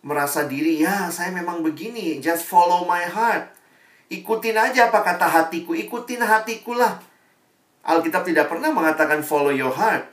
[0.00, 3.52] Merasa diri, ya saya memang begini, just follow my heart.
[4.08, 6.98] Ikutin aja apa kata hatiku, ikutin hatiku lah.
[7.84, 10.08] Alkitab tidak pernah mengatakan follow your heart.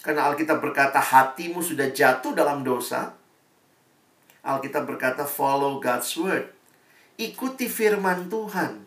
[0.00, 3.16] Karena Alkitab berkata hatimu sudah jatuh dalam dosa.
[4.46, 6.46] Alkitab berkata follow God's word.
[7.18, 8.85] Ikuti firman Tuhan.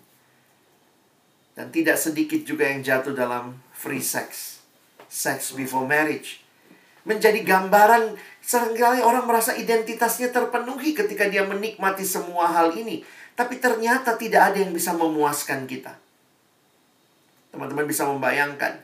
[1.60, 4.64] Dan tidak sedikit juga yang jatuh dalam free sex.
[5.12, 6.40] Sex before marriage.
[7.04, 13.04] Menjadi gambaran sering kali orang merasa identitasnya terpenuhi ketika dia menikmati semua hal ini.
[13.36, 16.00] Tapi ternyata tidak ada yang bisa memuaskan kita.
[17.52, 18.80] Teman-teman bisa membayangkan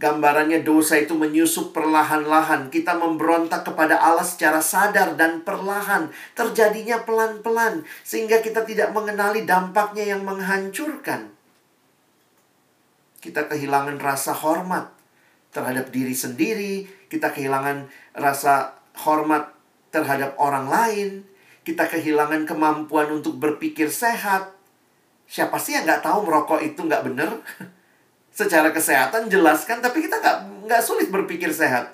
[0.00, 2.72] Gambarannya dosa itu menyusup perlahan-lahan.
[2.72, 6.08] Kita memberontak kepada Allah secara sadar dan perlahan.
[6.32, 7.84] Terjadinya pelan-pelan.
[8.00, 11.41] Sehingga kita tidak mengenali dampaknya yang menghancurkan.
[13.22, 14.90] Kita kehilangan rasa hormat
[15.54, 16.90] terhadap diri sendiri.
[17.06, 17.86] Kita kehilangan
[18.18, 18.74] rasa
[19.06, 19.54] hormat
[19.94, 21.22] terhadap orang lain.
[21.62, 24.50] Kita kehilangan kemampuan untuk berpikir sehat.
[25.30, 27.30] Siapa sih yang nggak tahu merokok itu nggak benar?
[28.32, 31.92] secara kesehatan jelaskan tapi kita nggak nggak sulit berpikir sehat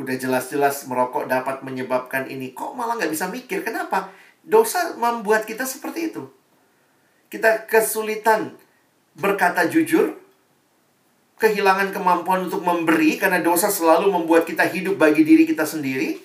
[0.00, 4.08] udah jelas-jelas merokok dapat menyebabkan ini kok malah nggak bisa mikir kenapa
[4.40, 6.24] dosa membuat kita seperti itu
[7.30, 8.58] kita kesulitan
[9.14, 10.18] berkata jujur
[11.40, 16.20] kehilangan kemampuan untuk memberi karena dosa selalu membuat kita hidup bagi diri kita sendiri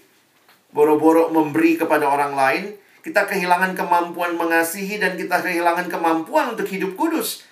[0.76, 2.64] boro-boro memberi kepada orang lain
[3.06, 7.46] kita kehilangan kemampuan mengasihi dan kita kehilangan kemampuan untuk hidup kudus.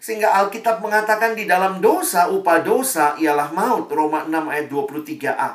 [0.00, 3.92] Sehingga Alkitab mengatakan di dalam dosa, upah dosa ialah maut.
[3.92, 5.50] Roma 6 ayat 23a.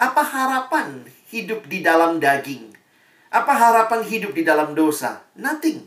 [0.00, 2.65] Apa harapan hidup di dalam daging?
[3.30, 5.26] Apa harapan hidup di dalam dosa?
[5.34, 5.82] Nothing.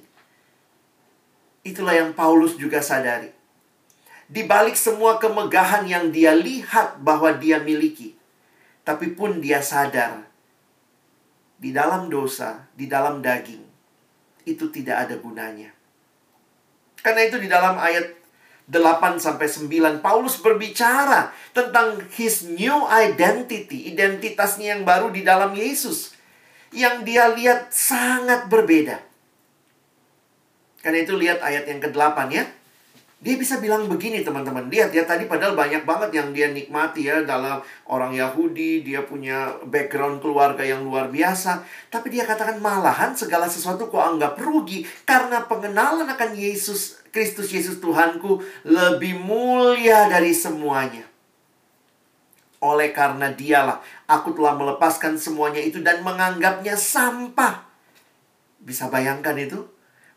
[1.63, 3.31] Itulah yang Paulus juga sadari.
[4.29, 8.13] Di balik semua kemegahan yang dia lihat bahwa dia miliki,
[8.85, 10.29] tapi pun dia sadar
[11.57, 13.65] di dalam dosa, di dalam daging,
[14.45, 15.73] itu tidak ada gunanya.
[17.01, 18.15] Karena itu di dalam ayat
[18.69, 26.18] 8 sampai 9 Paulus berbicara tentang his new identity, identitasnya yang baru di dalam Yesus
[26.73, 29.01] yang dia lihat sangat berbeda.
[30.79, 32.45] Karena itu lihat ayat yang ke-8 ya.
[33.19, 34.71] Dia bisa bilang begini teman-teman.
[34.71, 37.59] Lihat ya tadi padahal banyak banget yang dia nikmati ya dalam
[37.91, 43.91] orang Yahudi, dia punya background keluarga yang luar biasa, tapi dia katakan malahan segala sesuatu
[43.91, 51.08] kok anggap rugi karena pengenalan akan Yesus Kristus Yesus Tuhanku lebih mulia dari semuanya.
[52.59, 57.63] Oleh karena dialah aku telah melepaskan semuanya itu dan menganggapnya sampah.
[58.59, 59.63] Bisa bayangkan itu?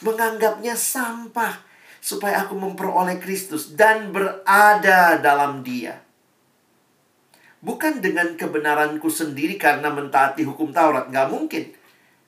[0.02, 1.62] Menganggapnya sampah
[2.02, 6.02] supaya aku memperoleh Kristus dan berada dalam Dia.
[7.62, 11.70] Bukan dengan kebenaranku sendiri karena mentaati hukum Taurat, nggak mungkin.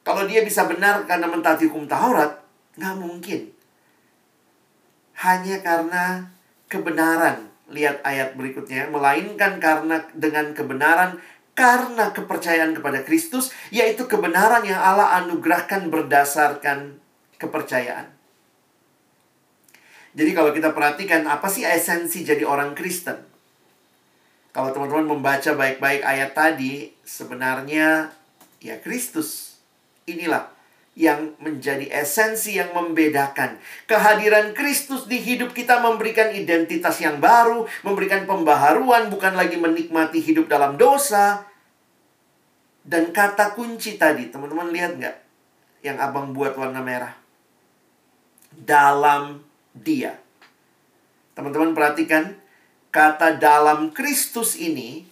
[0.06, 2.38] Kalau dia bisa benar karena mentaati hukum Taurat,
[2.78, 3.50] nggak mungkin.
[5.18, 6.30] Hanya karena
[6.70, 11.20] kebenaran, lihat ayat berikutnya, melainkan karena dengan kebenaran
[11.54, 16.98] karena kepercayaan kepada Kristus, yaitu kebenaran yang Allah anugerahkan berdasarkan
[17.38, 18.10] kepercayaan.
[20.14, 23.18] Jadi kalau kita perhatikan apa sih esensi jadi orang Kristen?
[24.54, 28.14] Kalau teman-teman membaca baik-baik ayat tadi, sebenarnya
[28.62, 29.58] ya Kristus.
[30.06, 30.53] Inilah
[30.94, 33.58] yang menjadi esensi yang membedakan.
[33.90, 40.46] Kehadiran Kristus di hidup kita memberikan identitas yang baru, memberikan pembaharuan, bukan lagi menikmati hidup
[40.46, 41.42] dalam dosa.
[42.86, 45.16] Dan kata kunci tadi, teman-teman lihat nggak?
[45.82, 47.14] Yang abang buat warna merah.
[48.54, 49.42] Dalam
[49.74, 50.14] dia.
[51.34, 52.38] Teman-teman perhatikan,
[52.94, 55.10] kata dalam Kristus ini,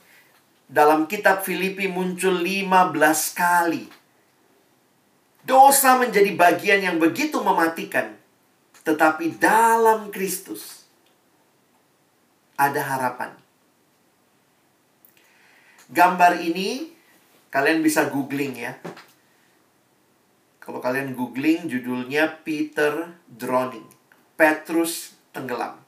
[0.71, 2.95] dalam kitab Filipi muncul 15
[3.35, 4.02] kali.
[5.43, 8.15] Dosa menjadi bagian yang begitu mematikan.
[8.83, 10.87] Tetapi dalam Kristus
[12.59, 13.35] ada harapan.
[15.91, 16.95] Gambar ini
[17.51, 18.79] kalian bisa googling ya.
[20.63, 23.87] Kalau kalian googling judulnya Peter Drowning.
[24.39, 25.79] Petrus tenggelam.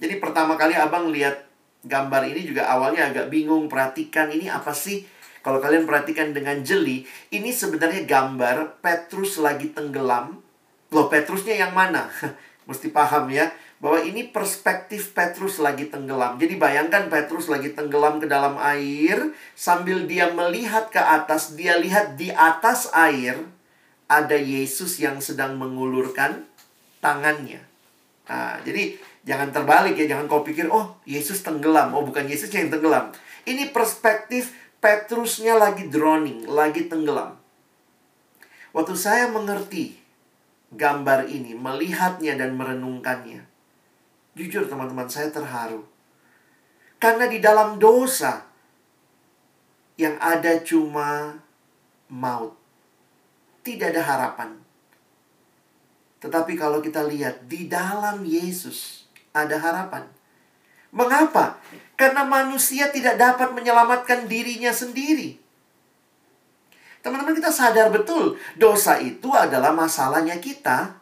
[0.00, 1.44] Jadi pertama kali abang lihat
[1.84, 5.04] gambar ini juga awalnya agak bingung perhatikan ini apa sih?
[5.46, 10.42] Kalau kalian perhatikan dengan jeli, ini sebenarnya gambar Petrus lagi tenggelam.
[10.90, 12.10] Loh, Petrusnya yang mana?
[12.68, 16.34] Mesti paham ya, bahwa ini perspektif Petrus lagi tenggelam.
[16.42, 22.18] Jadi bayangkan Petrus lagi tenggelam ke dalam air, sambil dia melihat ke atas, dia lihat
[22.18, 23.38] di atas air
[24.10, 26.42] ada Yesus yang sedang mengulurkan
[26.98, 27.62] tangannya.
[28.26, 32.66] Nah, jadi jangan terbalik ya, jangan kau pikir, oh Yesus tenggelam, oh bukan Yesus yang
[32.66, 33.14] tenggelam.
[33.46, 37.36] Ini perspektif Petrusnya lagi drowning, lagi tenggelam.
[38.76, 39.96] Waktu saya mengerti
[40.72, 43.40] gambar ini, melihatnya dan merenungkannya,
[44.36, 45.80] jujur teman-teman saya terharu.
[47.00, 48.44] Karena di dalam dosa
[49.96, 51.40] yang ada cuma
[52.12, 52.52] maut.
[53.64, 54.60] Tidak ada harapan.
[56.22, 60.15] Tetapi kalau kita lihat di dalam Yesus ada harapan.
[60.96, 61.60] Mengapa?
[61.92, 65.36] Karena manusia tidak dapat menyelamatkan dirinya sendiri.
[67.04, 70.96] Teman-teman kita sadar betul, dosa itu adalah masalahnya kita.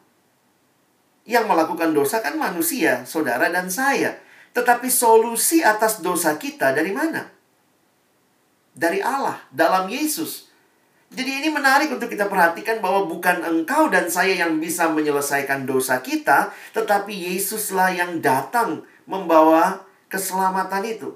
[1.24, 4.20] Yang melakukan dosa kan manusia, saudara dan saya.
[4.53, 7.30] Tetapi solusi atas dosa kita dari mana?
[8.74, 10.53] Dari Allah, dalam Yesus.
[11.14, 16.03] Jadi ini menarik untuk kita perhatikan bahwa bukan engkau dan saya yang bisa menyelesaikan dosa
[16.03, 21.11] kita, tetapi Yesuslah yang datang membawa keselamatan itu.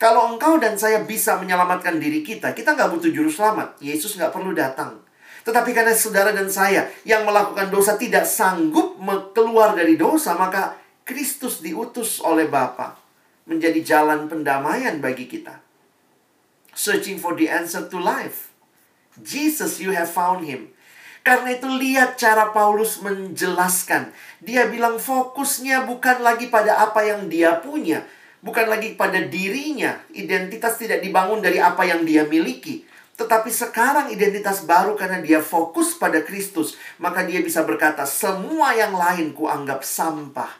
[0.00, 3.76] Kalau engkau dan saya bisa menyelamatkan diri kita, kita nggak butuh juru selamat.
[3.84, 4.96] Yesus nggak perlu datang.
[5.44, 8.96] Tetapi karena saudara dan saya yang melakukan dosa tidak sanggup
[9.36, 12.96] keluar dari dosa, maka Kristus diutus oleh Bapa
[13.48, 15.60] menjadi jalan pendamaian bagi kita.
[16.72, 18.52] Searching for the answer to life.
[19.20, 20.72] Jesus, you have found him.
[21.20, 24.08] Karena itu lihat cara Paulus menjelaskan.
[24.40, 28.04] Dia bilang fokusnya bukan lagi pada apa yang dia punya.
[28.40, 30.00] Bukan lagi pada dirinya.
[30.16, 32.88] Identitas tidak dibangun dari apa yang dia miliki.
[33.20, 36.80] Tetapi sekarang identitas baru karena dia fokus pada Kristus.
[36.96, 40.56] Maka dia bisa berkata, semua yang lain ku anggap sampah.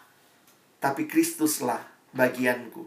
[0.77, 1.81] Tapi Kristuslah
[2.13, 2.85] bagianku.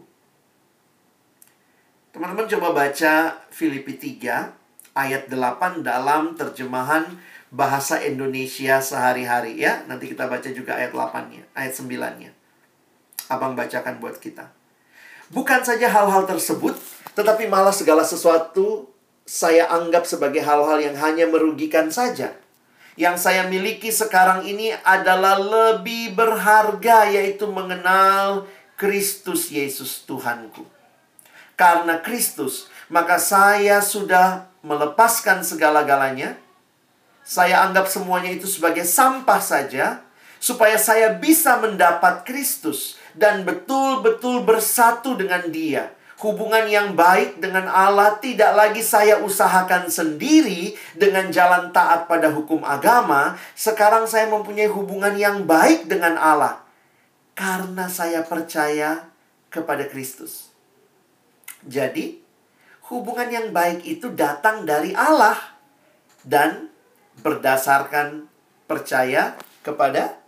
[2.14, 7.10] Teman-teman coba baca Filipi 3 ayat 8 dalam terjemahan
[7.54, 9.86] bahasa Indonesia sehari-hari ya.
[9.86, 12.30] Nanti kita baca juga ayat 8-nya, ayat 9-nya.
[13.30, 14.50] Abang bacakan buat kita.
[15.32, 16.76] Bukan saja hal-hal tersebut,
[17.16, 18.90] tetapi malah segala sesuatu
[19.24, 22.36] saya anggap sebagai hal-hal yang hanya merugikan saja.
[22.94, 28.46] Yang saya miliki sekarang ini adalah lebih berharga, yaitu mengenal
[28.76, 30.62] Kristus Yesus Tuhanku.
[31.56, 36.43] Karena Kristus, maka saya sudah melepaskan segala-galanya.
[37.24, 40.04] Saya anggap semuanya itu sebagai sampah saja
[40.36, 45.88] supaya saya bisa mendapat Kristus dan betul-betul bersatu dengan Dia.
[46.20, 52.60] Hubungan yang baik dengan Allah tidak lagi saya usahakan sendiri dengan jalan taat pada hukum
[52.60, 53.40] agama.
[53.56, 56.60] Sekarang saya mempunyai hubungan yang baik dengan Allah
[57.34, 59.10] karena saya percaya
[59.48, 60.54] kepada Kristus.
[61.64, 62.20] Jadi,
[62.92, 65.36] hubungan yang baik itu datang dari Allah
[66.22, 66.73] dan
[67.20, 68.26] berdasarkan
[68.64, 70.18] percaya kepada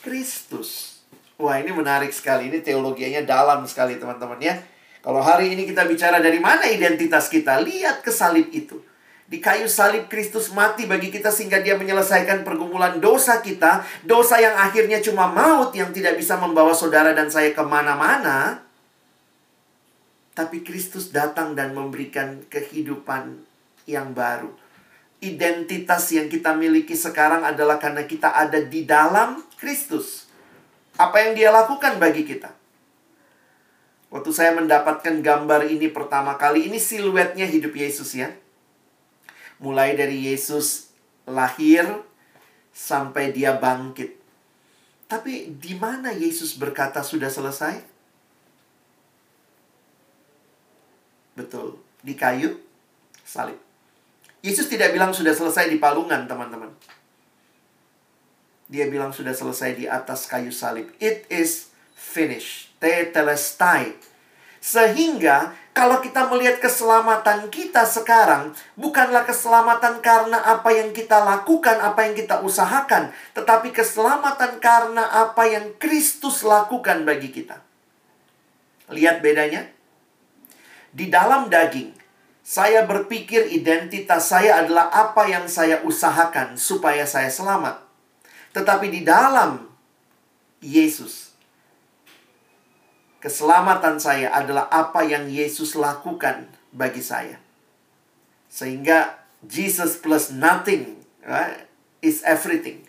[0.00, 1.02] Kristus.
[1.38, 2.50] Wah, ini menarik sekali.
[2.50, 4.58] Ini teologianya dalam sekali, teman-teman ya.
[4.98, 8.82] Kalau hari ini kita bicara dari mana identitas kita, lihat ke salib itu.
[9.28, 13.84] Di kayu salib Kristus mati bagi kita sehingga dia menyelesaikan pergumulan dosa kita.
[14.02, 18.64] Dosa yang akhirnya cuma maut yang tidak bisa membawa saudara dan saya ke mana-mana.
[20.32, 23.38] Tapi Kristus datang dan memberikan kehidupan
[23.84, 24.48] yang baru.
[25.18, 30.30] Identitas yang kita miliki sekarang adalah karena kita ada di dalam Kristus.
[30.94, 32.54] Apa yang dia lakukan bagi kita?
[34.08, 38.32] Waktu saya mendapatkan gambar ini pertama kali, ini siluetnya hidup Yesus ya.
[39.60, 40.94] Mulai dari Yesus
[41.28, 41.84] lahir
[42.72, 44.16] sampai dia bangkit.
[45.10, 47.82] Tapi di mana Yesus berkata sudah selesai?
[51.36, 52.56] Betul, di kayu
[53.22, 53.67] salib.
[54.38, 56.70] Yesus tidak bilang sudah selesai di palungan, teman-teman.
[58.68, 60.92] Dia bilang sudah selesai di atas kayu salib.
[61.00, 62.70] It is finished.
[62.78, 63.96] Tetelestai.
[64.60, 72.02] Sehingga kalau kita melihat keselamatan kita sekarang, bukanlah keselamatan karena apa yang kita lakukan, apa
[72.06, 77.62] yang kita usahakan, tetapi keselamatan karena apa yang Kristus lakukan bagi kita.
[78.90, 79.70] Lihat bedanya?
[80.90, 81.94] Di dalam daging,
[82.48, 87.84] saya berpikir identitas saya adalah apa yang saya usahakan supaya saya selamat.
[88.56, 89.68] Tetapi di dalam
[90.64, 91.28] Yesus,
[93.18, 97.42] Keselamatan saya adalah apa yang Yesus lakukan bagi saya.
[98.46, 101.66] Sehingga Jesus plus nothing right,
[101.98, 102.86] is everything.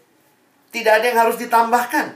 [0.70, 2.14] Tidak ada yang harus ditambahkan.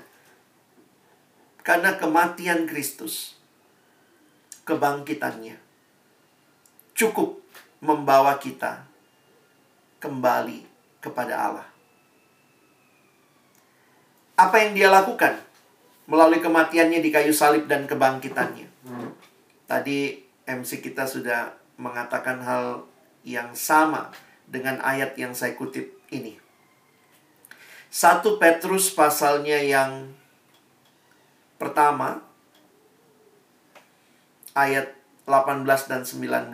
[1.65, 3.33] Karena kematian Kristus,
[4.69, 5.57] kebangkitannya,
[6.93, 7.41] cukup
[7.83, 8.85] membawa kita
[9.99, 10.65] kembali
[11.03, 11.67] kepada Allah.
[14.33, 15.53] Apa yang dia lakukan?
[16.07, 18.67] melalui kematiannya di kayu salib dan kebangkitannya.
[19.63, 19.99] Tadi
[20.43, 22.83] MC kita sudah mengatakan hal
[23.23, 24.11] yang sama
[24.43, 26.35] dengan ayat yang saya kutip ini.
[27.87, 30.11] Satu Petrus pasalnya yang
[31.55, 32.19] pertama
[34.51, 34.91] ayat
[35.26, 36.53] 18 dan 19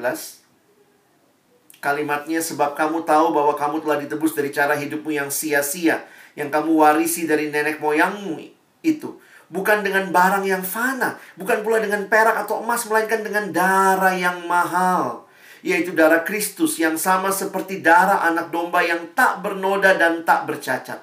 [1.80, 6.04] Kalimatnya sebab kamu tahu bahwa kamu telah ditebus dari cara hidupmu yang sia-sia
[6.36, 8.36] yang kamu warisi dari nenek moyangmu
[8.84, 9.16] itu
[9.50, 14.46] bukan dengan barang yang fana, bukan pula dengan perak atau emas, melainkan dengan darah yang
[14.46, 15.26] mahal,
[15.66, 21.02] yaitu darah Kristus yang sama seperti darah anak domba yang tak bernoda dan tak bercacat.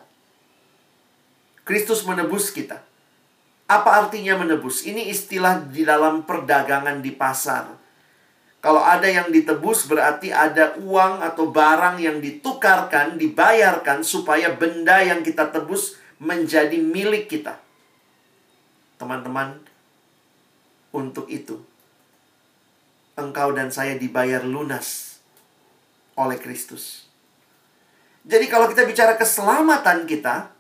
[1.67, 2.79] Kristus menebus kita.
[3.67, 4.87] Apa artinya menebus?
[4.87, 7.67] Ini istilah di dalam perdagangan di pasar.
[8.63, 15.23] Kalau ada yang ditebus berarti ada uang atau barang yang ditukarkan, dibayarkan supaya benda yang
[15.23, 17.63] kita tebus menjadi milik kita
[18.97, 19.61] teman-teman,
[20.97, 21.61] untuk itu
[23.17, 25.21] engkau dan saya dibayar lunas
[26.17, 27.09] oleh Kristus.
[28.27, 30.51] Jadi kalau kita bicara keselamatan kita,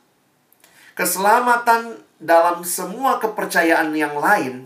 [0.92, 4.64] keselamatan dalam semua kepercayaan yang lain,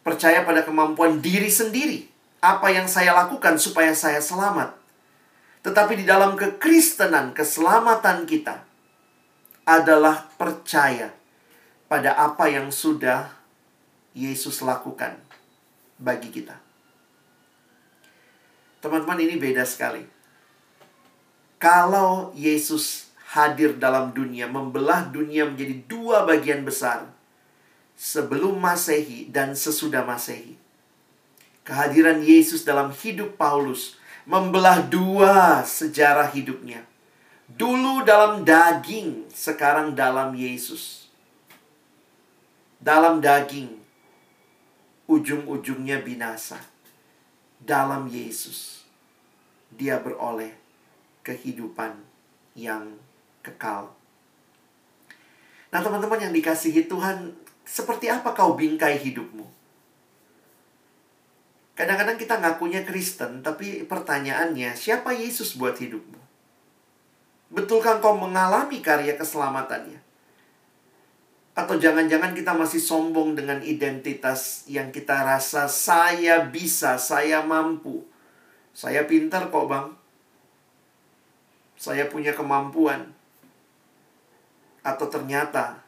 [0.00, 2.08] percaya pada kemampuan diri sendiri.
[2.38, 4.72] Apa yang saya lakukan supaya saya selamat.
[5.66, 8.62] Tetapi di dalam kekristenan, keselamatan kita
[9.68, 11.12] adalah percaya
[11.90, 13.28] pada apa yang sudah
[14.16, 15.18] Yesus lakukan
[15.98, 16.56] bagi kita.
[18.78, 20.06] Teman-teman, ini beda sekali.
[21.58, 27.08] Kalau Yesus hadir dalam dunia, membelah dunia menjadi dua bagian besar,
[27.98, 30.56] sebelum Masehi dan sesudah Masehi.
[31.66, 36.84] Kehadiran Yesus dalam hidup Paulus membelah dua sejarah hidupnya.
[37.48, 41.08] Dulu dalam daging, sekarang dalam Yesus
[42.78, 43.74] dalam daging,
[45.10, 46.62] ujung-ujungnya binasa.
[47.58, 48.86] Dalam Yesus,
[49.74, 50.54] dia beroleh
[51.26, 51.98] kehidupan
[52.54, 52.94] yang
[53.44, 53.92] kekal.
[55.68, 57.36] Nah, teman-teman yang dikasihi Tuhan,
[57.68, 59.44] seperti apa kau bingkai hidupmu?
[61.76, 66.18] Kadang-kadang kita ngakunya Kristen, tapi pertanyaannya, siapa Yesus buat hidupmu?
[67.54, 70.00] Betulkah engkau mengalami karya keselamatannya?
[71.58, 78.06] Atau jangan-jangan kita masih sombong dengan identitas yang kita rasa saya bisa, saya mampu.
[78.70, 79.90] Saya pintar kok bang.
[81.74, 83.17] Saya punya kemampuan.
[84.88, 85.84] Atau ternyata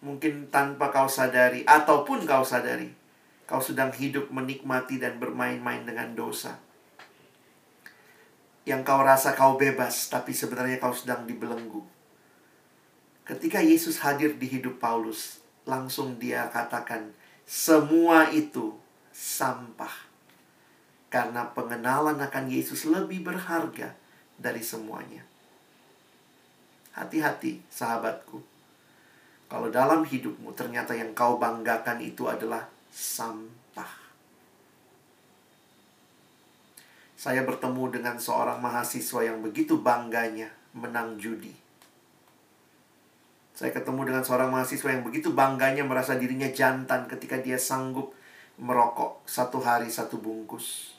[0.00, 2.96] mungkin tanpa kau sadari ataupun kau sadari
[3.48, 6.60] kau sedang hidup menikmati dan bermain-main dengan dosa.
[8.68, 11.80] Yang kau rasa kau bebas, tapi sebenarnya kau sedang dibelenggu.
[13.24, 17.16] Ketika Yesus hadir di hidup Paulus, langsung dia katakan,
[17.48, 18.76] semua itu
[19.16, 20.04] sampah.
[21.08, 23.96] Karena pengenalan akan Yesus lebih berharga
[24.36, 25.27] dari semuanya.
[26.98, 28.42] Hati-hati, sahabatku.
[29.46, 34.10] Kalau dalam hidupmu ternyata yang kau banggakan itu adalah sampah.
[37.14, 41.54] Saya bertemu dengan seorang mahasiswa yang begitu bangganya menang judi.
[43.54, 48.14] Saya ketemu dengan seorang mahasiswa yang begitu bangganya merasa dirinya jantan ketika dia sanggup
[48.58, 50.97] merokok satu hari satu bungkus.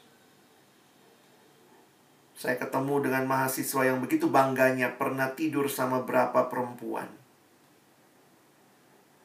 [2.39, 7.11] Saya ketemu dengan mahasiswa yang begitu bangganya pernah tidur sama berapa perempuan.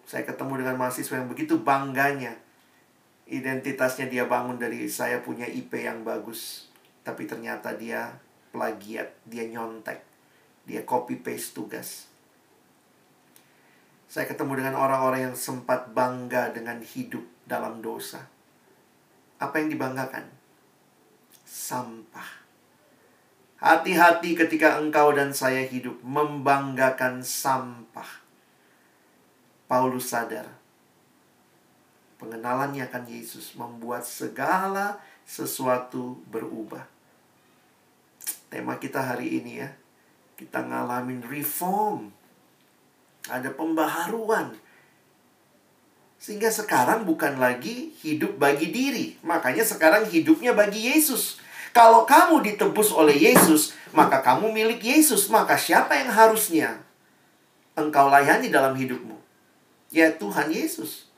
[0.02, 2.34] Saya ketemu dengan mahasiswa yang begitu bangganya
[3.30, 6.68] identitasnya dia bangun dari saya punya IP yang bagus.
[7.04, 8.16] Tapi ternyata dia
[8.52, 10.00] plagiat, dia nyontek,
[10.68, 12.08] dia copy paste tugas.
[14.08, 18.26] Saya ketemu dengan orang-orang yang sempat bangga dengan hidup dalam dosa.
[19.42, 20.24] Apa yang dibanggakan?
[21.44, 22.43] Sampah.
[23.62, 28.22] Hati-hati ketika engkau dan saya hidup membanggakan sampah.
[29.64, 30.64] Paulus sadar
[32.24, 34.96] pengenalannya akan Yesus membuat segala
[35.28, 36.88] sesuatu berubah.
[38.48, 39.68] Tema kita hari ini ya,
[40.40, 42.09] kita ngalamin reform.
[43.28, 44.57] Ada pembaharuan.
[46.16, 49.20] Sehingga sekarang bukan lagi hidup bagi diri.
[49.20, 51.43] Makanya sekarang hidupnya bagi Yesus.
[51.75, 55.27] Kalau kamu ditebus oleh Yesus, maka kamu milik Yesus.
[55.27, 56.79] Maka siapa yang harusnya
[57.75, 59.18] engkau layani dalam hidupmu?
[59.91, 61.11] Ya Tuhan Yesus.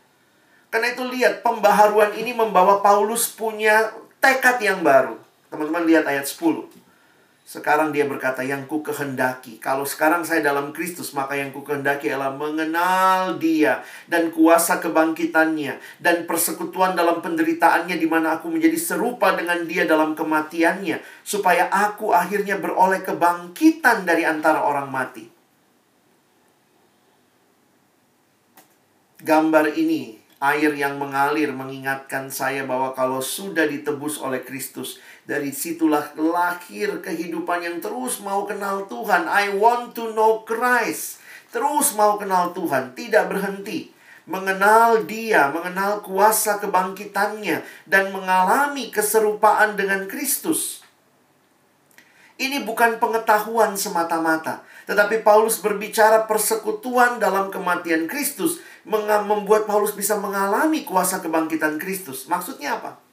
[0.72, 5.20] Karena itu lihat, pembaharuan ini membawa Paulus punya tekad yang baru.
[5.52, 6.40] Teman-teman lihat ayat 10.
[7.46, 9.62] Sekarang dia berkata, yang ku kehendaki.
[9.62, 13.86] Kalau sekarang saya dalam Kristus, maka yang ku kehendaki adalah mengenal dia.
[14.10, 16.02] Dan kuasa kebangkitannya.
[16.02, 20.98] Dan persekutuan dalam penderitaannya di mana aku menjadi serupa dengan dia dalam kematiannya.
[21.22, 25.30] Supaya aku akhirnya beroleh kebangkitan dari antara orang mati.
[29.22, 36.14] Gambar ini air yang mengalir mengingatkan saya bahwa kalau sudah ditebus oleh Kristus, dari situlah
[36.14, 39.26] lahir kehidupan yang terus mau kenal Tuhan.
[39.26, 41.18] I want to know Christ.
[41.50, 43.90] Terus mau kenal Tuhan, tidak berhenti.
[44.26, 50.82] Mengenal dia, mengenal kuasa kebangkitannya, dan mengalami keserupaan dengan Kristus.
[52.36, 60.84] Ini bukan pengetahuan semata-mata, tetapi Paulus berbicara persekutuan dalam kematian Kristus membuat Paulus bisa mengalami
[60.84, 62.28] kuasa kebangkitan Kristus.
[62.28, 63.05] Maksudnya apa?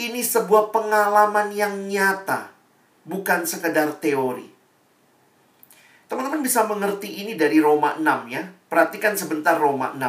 [0.00, 2.48] Ini sebuah pengalaman yang nyata,
[3.04, 4.48] bukan sekedar teori.
[6.08, 8.48] Teman-teman bisa mengerti ini dari Roma 6 ya.
[8.72, 10.00] Perhatikan sebentar Roma 6.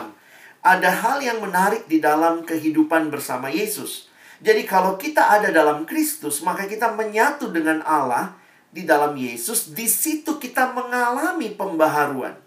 [0.64, 4.08] Ada hal yang menarik di dalam kehidupan bersama Yesus.
[4.40, 8.32] Jadi kalau kita ada dalam Kristus, maka kita menyatu dengan Allah
[8.72, 9.76] di dalam Yesus.
[9.76, 12.40] Di situ kita mengalami pembaharuan.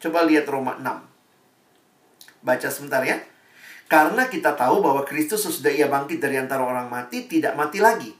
[0.00, 1.12] Coba lihat Roma 6.
[2.40, 3.20] Baca sebentar ya.
[3.84, 8.10] Karena kita tahu bahwa Kristus sudah ia bangkit dari antara orang mati, tidak mati lagi.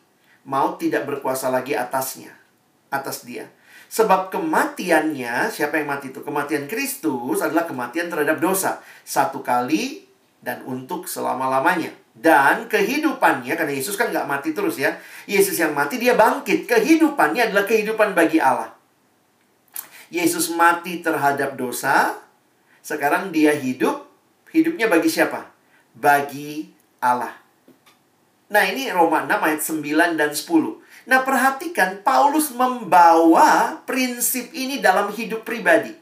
[0.45, 2.37] Maut tidak berkuasa lagi atasnya.
[2.93, 3.49] Atas dia.
[3.89, 6.21] Sebab kematiannya, siapa yang mati itu?
[6.21, 8.85] Kematian Kristus adalah kematian terhadap dosa.
[9.07, 10.05] Satu kali
[10.45, 11.95] dan untuk selama-lamanya.
[12.11, 14.99] Dan kehidupannya, karena Yesus kan nggak mati terus ya.
[15.31, 16.69] Yesus yang mati, dia bangkit.
[16.69, 18.75] Kehidupannya adalah kehidupan bagi Allah.
[20.12, 22.19] Yesus mati terhadap dosa,
[22.85, 24.11] sekarang dia hidup,
[24.53, 25.53] hidupnya bagi siapa?
[25.95, 26.68] Bagi
[27.01, 27.32] Allah.
[28.51, 31.11] Nah ini Roma 6 ayat 9 dan 10.
[31.11, 35.92] Nah perhatikan Paulus membawa prinsip ini dalam hidup pribadi.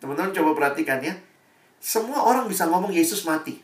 [0.00, 1.16] Teman-teman coba perhatikan ya.
[1.80, 3.60] Semua orang bisa ngomong Yesus mati.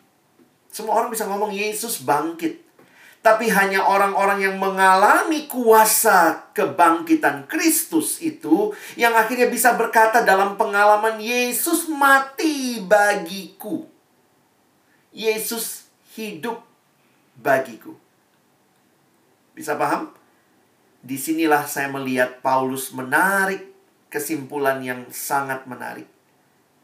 [0.71, 2.63] Semua orang bisa ngomong Yesus bangkit.
[3.21, 11.21] Tapi hanya orang-orang yang mengalami kuasa kebangkitan Kristus itu yang akhirnya bisa berkata dalam pengalaman
[11.21, 14.00] Yesus mati bagiku.
[15.11, 16.63] Yesus hidup
[17.39, 17.95] bagiku.
[19.55, 20.21] Bisa paham?
[21.01, 23.73] di sinilah saya melihat Paulus menarik
[24.13, 26.05] kesimpulan yang sangat menarik.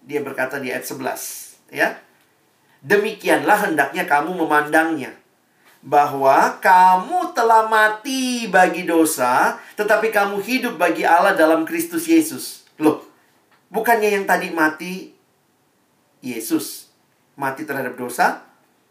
[0.07, 1.99] Dia berkata di ayat 11, ya.
[2.81, 5.11] Demikianlah hendaknya kamu memandangnya
[5.83, 12.63] bahwa kamu telah mati bagi dosa, tetapi kamu hidup bagi Allah dalam Kristus Yesus.
[12.79, 13.03] Loh,
[13.75, 15.11] bukannya yang tadi mati
[16.23, 16.86] Yesus,
[17.37, 18.43] mati terhadap dosa,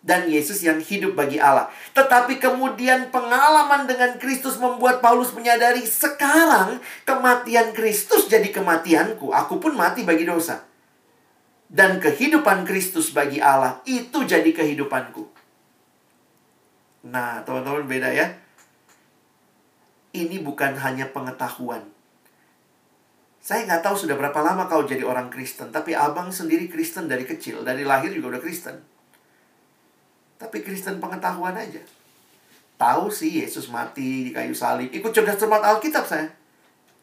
[0.06, 1.66] dan Yesus yang hidup bagi Allah.
[1.98, 6.78] Tetapi kemudian pengalaman dengan Kristus membuat Paulus menyadari sekarang
[7.10, 9.34] kematian Kristus jadi kematianku.
[9.34, 10.62] Aku pun mati bagi dosa.
[11.66, 15.26] Dan kehidupan Kristus bagi Allah itu jadi kehidupanku.
[17.10, 18.30] Nah, teman-teman beda ya.
[20.14, 21.95] Ini bukan hanya pengetahuan.
[23.46, 27.30] Saya nggak tahu sudah berapa lama kau jadi orang Kristen, tapi abang sendiri Kristen dari
[27.30, 28.74] kecil, dari lahir juga udah Kristen.
[30.42, 31.78] Tapi Kristen pengetahuan aja.
[32.82, 34.90] Tahu sih Yesus mati di kayu salib.
[34.90, 36.26] Ikut cerdas cermat Alkitab saya.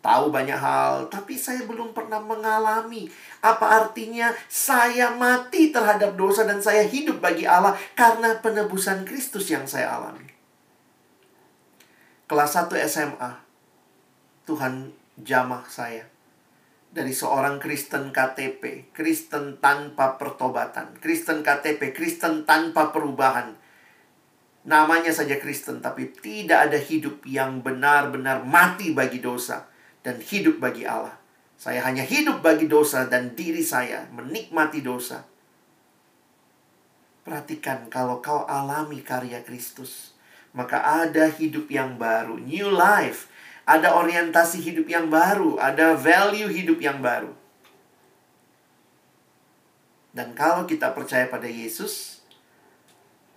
[0.02, 3.06] Tahu banyak hal, tapi saya belum pernah mengalami
[3.38, 9.62] apa artinya saya mati terhadap dosa dan saya hidup bagi Allah karena penebusan Kristus yang
[9.70, 10.26] saya alami.
[12.26, 13.30] Kelas 1 SMA,
[14.42, 14.90] Tuhan
[15.22, 16.10] jamah saya
[16.92, 23.56] dari seorang Kristen KTP, Kristen tanpa pertobatan, Kristen KTP, Kristen tanpa perubahan.
[24.68, 29.66] Namanya saja Kristen, tapi tidak ada hidup yang benar-benar mati bagi dosa
[30.04, 31.16] dan hidup bagi Allah.
[31.56, 35.24] Saya hanya hidup bagi dosa dan diri saya menikmati dosa.
[37.24, 40.12] Perhatikan kalau kau alami karya Kristus,
[40.52, 43.31] maka ada hidup yang baru, new life
[43.72, 47.32] ada orientasi hidup yang baru, ada value hidup yang baru.
[50.12, 52.20] Dan kalau kita percaya pada Yesus,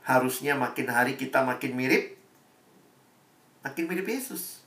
[0.03, 2.19] harusnya makin hari kita makin mirip
[3.63, 4.59] makin mirip Yesus.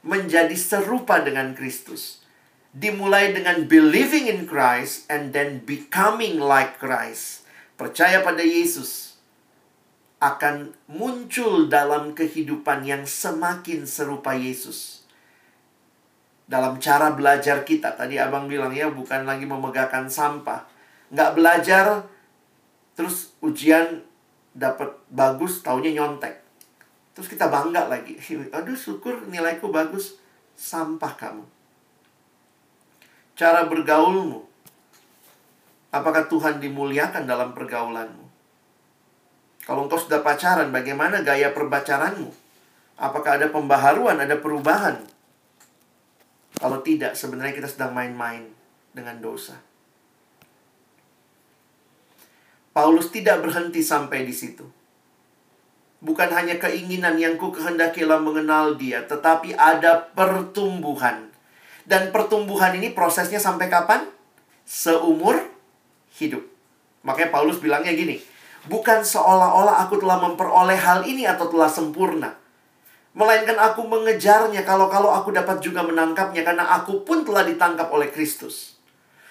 [0.00, 2.24] Menjadi serupa dengan Kristus.
[2.72, 7.44] Dimulai dengan believing in Christ and then becoming like Christ.
[7.76, 9.20] Percaya pada Yesus
[10.18, 14.99] akan muncul dalam kehidupan yang semakin serupa Yesus
[16.50, 17.94] dalam cara belajar kita.
[17.94, 20.66] Tadi abang bilang ya bukan lagi memegahkan sampah.
[21.14, 21.86] Nggak belajar,
[22.98, 24.02] terus ujian
[24.50, 26.42] dapat bagus, taunya nyontek.
[27.14, 28.18] Terus kita bangga lagi.
[28.58, 30.18] Aduh syukur nilaiku bagus.
[30.58, 31.46] Sampah kamu.
[33.38, 34.44] Cara bergaulmu.
[35.94, 38.26] Apakah Tuhan dimuliakan dalam pergaulanmu?
[39.64, 42.30] Kalau engkau sudah pacaran, bagaimana gaya perbacaranmu?
[43.00, 45.00] Apakah ada pembaharuan, ada perubahan?
[46.58, 48.50] Kalau tidak, sebenarnya kita sedang main-main
[48.90, 49.54] dengan dosa.
[52.70, 54.66] Paulus tidak berhenti sampai di situ.
[56.00, 61.28] Bukan hanya keinginan yang ku kehendakilah mengenal dia, tetapi ada pertumbuhan.
[61.84, 64.08] Dan pertumbuhan ini prosesnya sampai kapan?
[64.64, 65.36] Seumur
[66.16, 66.40] hidup.
[67.04, 68.16] Makanya Paulus bilangnya gini,
[68.64, 72.39] bukan seolah-olah aku telah memperoleh hal ini atau telah sempurna.
[73.20, 78.80] Melainkan aku mengejarnya kalau-kalau aku dapat juga menangkapnya karena aku pun telah ditangkap oleh Kristus.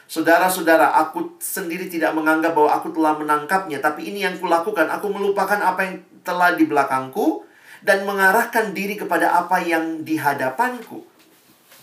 [0.05, 4.85] Saudara-saudara, aku sendiri tidak menganggap bahwa aku telah menangkapnya, tapi ini yang kulakukan.
[4.93, 7.45] Aku melupakan apa yang telah di belakangku
[7.81, 11.09] dan mengarahkan diri kepada apa yang di hadapanku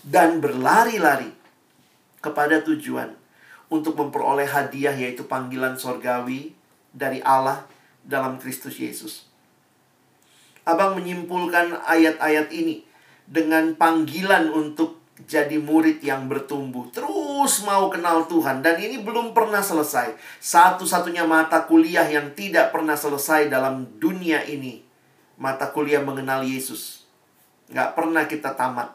[0.07, 1.35] dan berlari-lari
[2.23, 3.11] kepada tujuan
[3.67, 6.55] untuk memperoleh hadiah yaitu panggilan sorgawi
[6.95, 7.67] dari Allah
[7.99, 9.26] dalam Kristus Yesus.
[10.67, 12.83] Abang menyimpulkan ayat-ayat ini
[13.23, 16.91] dengan panggilan untuk jadi murid yang bertumbuh.
[16.91, 18.59] Terus mau kenal Tuhan.
[18.59, 20.13] Dan ini belum pernah selesai.
[20.43, 24.83] Satu-satunya mata kuliah yang tidak pernah selesai dalam dunia ini.
[25.39, 27.07] Mata kuliah mengenal Yesus.
[27.71, 28.93] Nggak pernah kita tamat.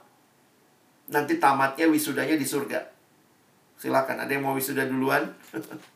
[1.11, 2.81] Nanti tamatnya wisudanya di surga.
[3.83, 5.27] Silakan, ada yang mau wisuda duluan?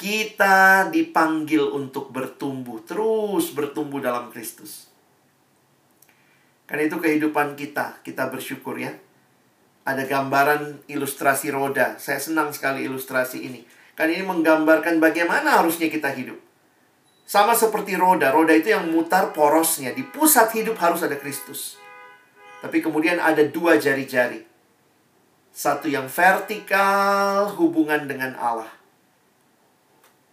[0.00, 4.88] Kita dipanggil untuk bertumbuh, terus bertumbuh dalam Kristus.
[6.64, 8.96] Karena itu kehidupan kita, kita bersyukur ya.
[9.84, 12.00] Ada gambaran ilustrasi roda.
[12.00, 13.60] Saya senang sekali ilustrasi ini.
[13.92, 16.40] Karena ini menggambarkan bagaimana harusnya kita hidup.
[17.28, 19.92] Sama seperti roda, roda itu yang mutar porosnya.
[19.92, 21.76] Di pusat hidup harus ada Kristus.
[22.64, 24.48] Tapi kemudian ada dua jari-jari.
[25.52, 28.79] Satu yang vertikal, hubungan dengan Allah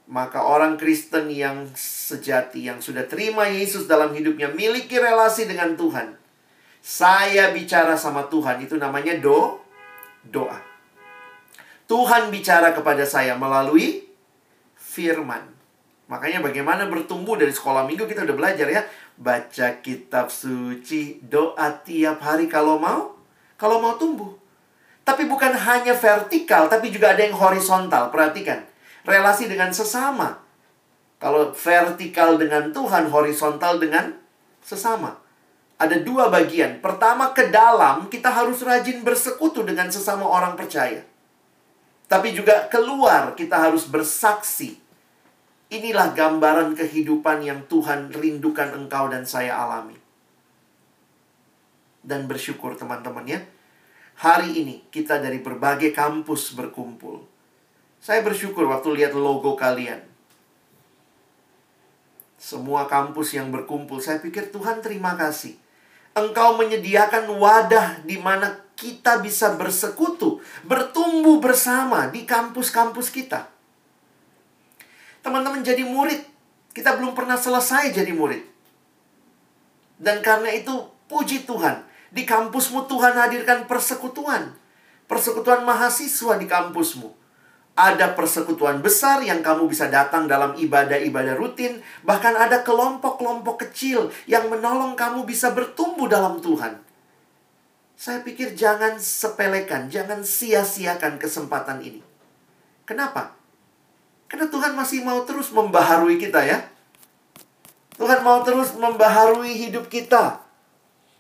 [0.07, 6.15] maka orang Kristen yang sejati, yang sudah terima Yesus dalam hidupnya, miliki relasi dengan Tuhan.
[6.79, 9.59] Saya bicara sama Tuhan, itu namanya do,
[10.23, 10.63] doa.
[11.87, 14.07] Tuhan bicara kepada saya melalui
[14.75, 15.43] firman.
[16.07, 18.87] Makanya bagaimana bertumbuh dari sekolah minggu kita udah belajar ya.
[19.19, 23.19] Baca kitab suci, doa tiap hari kalau mau.
[23.59, 24.31] Kalau mau tumbuh.
[25.03, 28.11] Tapi bukan hanya vertikal, tapi juga ada yang horizontal.
[28.11, 28.63] Perhatikan.
[29.07, 30.43] Relasi dengan sesama.
[31.17, 34.13] Kalau vertikal dengan Tuhan, horizontal dengan
[34.59, 35.15] sesama.
[35.79, 36.83] Ada dua bagian.
[36.83, 41.01] Pertama, ke dalam kita harus rajin bersekutu dengan sesama orang percaya.
[42.11, 44.77] Tapi juga keluar kita harus bersaksi
[45.67, 49.99] Inilah gambaran kehidupan yang Tuhan rindukan engkau dan saya alami.
[51.99, 53.43] Dan bersyukur teman-teman ya.
[54.23, 57.27] Hari ini kita dari berbagai kampus berkumpul.
[57.99, 59.99] Saya bersyukur waktu lihat logo kalian.
[62.37, 65.57] Semua kampus yang berkumpul, saya pikir Tuhan terima kasih.
[66.13, 73.57] Engkau menyediakan wadah di mana kita bisa bersekutu, bertumbuh bersama di kampus-kampus kita
[75.27, 76.23] teman-teman jadi murid.
[76.71, 78.47] Kita belum pernah selesai jadi murid.
[79.99, 81.83] Dan karena itu, puji Tuhan.
[82.15, 84.55] Di kampusmu Tuhan hadirkan persekutuan.
[85.11, 87.11] Persekutuan mahasiswa di kampusmu.
[87.77, 91.77] Ada persekutuan besar yang kamu bisa datang dalam ibadah-ibadah rutin.
[92.01, 96.81] Bahkan ada kelompok-kelompok kecil yang menolong kamu bisa bertumbuh dalam Tuhan.
[97.93, 102.01] Saya pikir jangan sepelekan, jangan sia-siakan kesempatan ini.
[102.85, 103.37] Kenapa?
[104.25, 106.61] Karena Tuhan masih mau terus membaharui kita ya.
[107.97, 110.45] Tuhan mau terus membaharui hidup kita.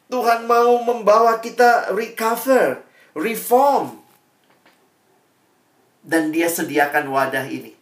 [0.07, 2.85] Tuhan mau membawa kita recover,
[3.17, 3.96] reform.
[6.07, 7.75] Dan dia sediakan wadah ini.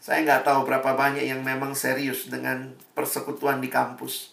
[0.00, 4.32] Saya nggak tahu berapa banyak yang memang serius dengan persekutuan di kampus.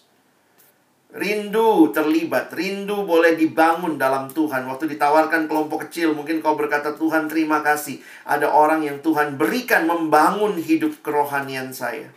[1.14, 4.66] Rindu terlibat, rindu boleh dibangun dalam Tuhan.
[4.70, 7.98] Waktu ditawarkan kelompok kecil, mungkin kau berkata, Tuhan terima kasih.
[8.22, 12.10] Ada orang yang Tuhan berikan membangun hidup kerohanian saya.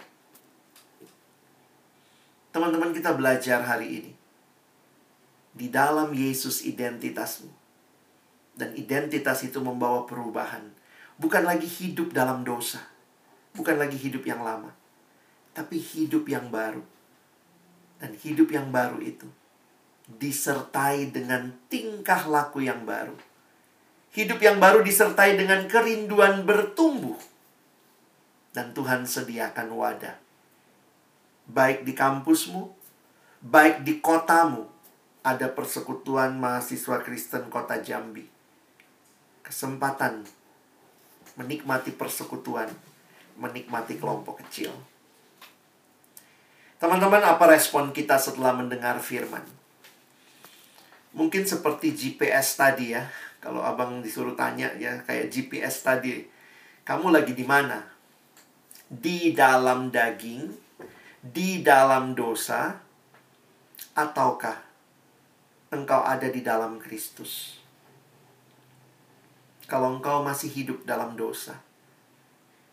[2.53, 4.11] Teman-teman kita belajar hari ini.
[5.53, 7.49] Di dalam Yesus identitasmu.
[8.57, 10.76] Dan identitas itu membawa perubahan.
[11.18, 12.82] Bukan lagi hidup dalam dosa.
[13.57, 14.70] Bukan lagi hidup yang lama.
[15.53, 16.86] Tapi hidup yang baru
[17.97, 19.26] dan hidup yang baru itu
[20.07, 23.18] disertai dengan tingkah laku yang baru.
[24.15, 27.20] Hidup yang baru disertai dengan kerinduan bertumbuh.
[28.55, 30.15] Dan Tuhan sediakan wadah.
[31.45, 32.72] Baik di kampusmu,
[33.43, 34.65] baik di kotamu,
[35.22, 38.26] ada persekutuan mahasiswa Kristen kota Jambi.
[39.43, 40.24] Kesempatan
[41.38, 42.67] menikmati persekutuan,
[43.38, 44.73] menikmati kelompok kecil.
[46.77, 49.41] Teman-teman, apa respon kita setelah mendengar firman?
[51.17, 53.09] Mungkin seperti GPS tadi ya.
[53.41, 56.25] Kalau abang disuruh tanya ya, kayak GPS tadi.
[56.85, 57.81] Kamu lagi di mana?
[58.85, 60.53] Di dalam daging,
[61.21, 62.77] di dalam dosa,
[63.97, 64.57] ataukah
[65.73, 67.57] engkau ada di dalam Kristus?
[69.68, 71.59] Kalau engkau masih hidup dalam dosa,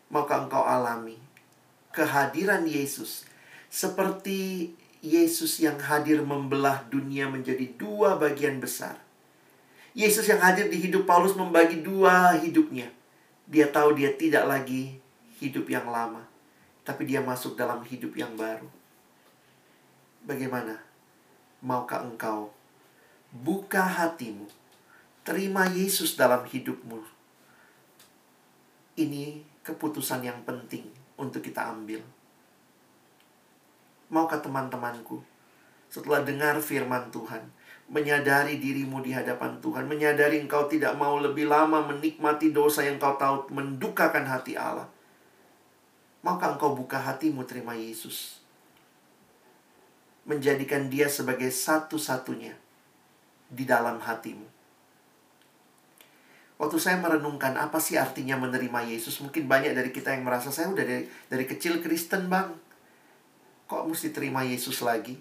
[0.07, 1.19] maka engkau alami
[1.91, 3.27] kehadiran Yesus
[3.71, 4.71] seperti
[5.03, 8.95] Yesus yang hadir membelah dunia menjadi dua bagian besar.
[9.95, 12.91] Yesus yang hadir di hidup Paulus membagi dua hidupnya.
[13.47, 14.99] Dia tahu dia tidak lagi
[15.39, 16.23] hidup yang lama,
[16.83, 18.67] tapi dia masuk dalam hidup yang baru.
[20.25, 20.81] Bagaimana?
[21.63, 22.55] Maukah engkau
[23.43, 24.47] buka hatimu,
[25.25, 27.01] terima Yesus dalam hidupmu?
[28.95, 30.85] Ini keputusan yang penting
[31.17, 31.99] untuk kita ambil.
[34.13, 35.25] Maukah teman-temanku
[35.89, 37.41] setelah dengar firman Tuhan,
[37.89, 43.17] menyadari dirimu di hadapan Tuhan, menyadari engkau tidak mau lebih lama menikmati dosa yang kau
[43.17, 44.85] tahu mendukakan hati Allah.
[46.21, 48.41] Maukah engkau buka hatimu terima Yesus?
[50.25, 52.57] Menjadikan dia sebagai satu-satunya
[53.49, 54.54] di dalam hatimu.
[56.55, 60.71] Waktu saya merenungkan apa sih artinya menerima Yesus, mungkin banyak dari kita yang merasa saya
[60.71, 62.55] udah dari, dari kecil Kristen bang.
[63.67, 65.19] Kok mesti terima Yesus lagi?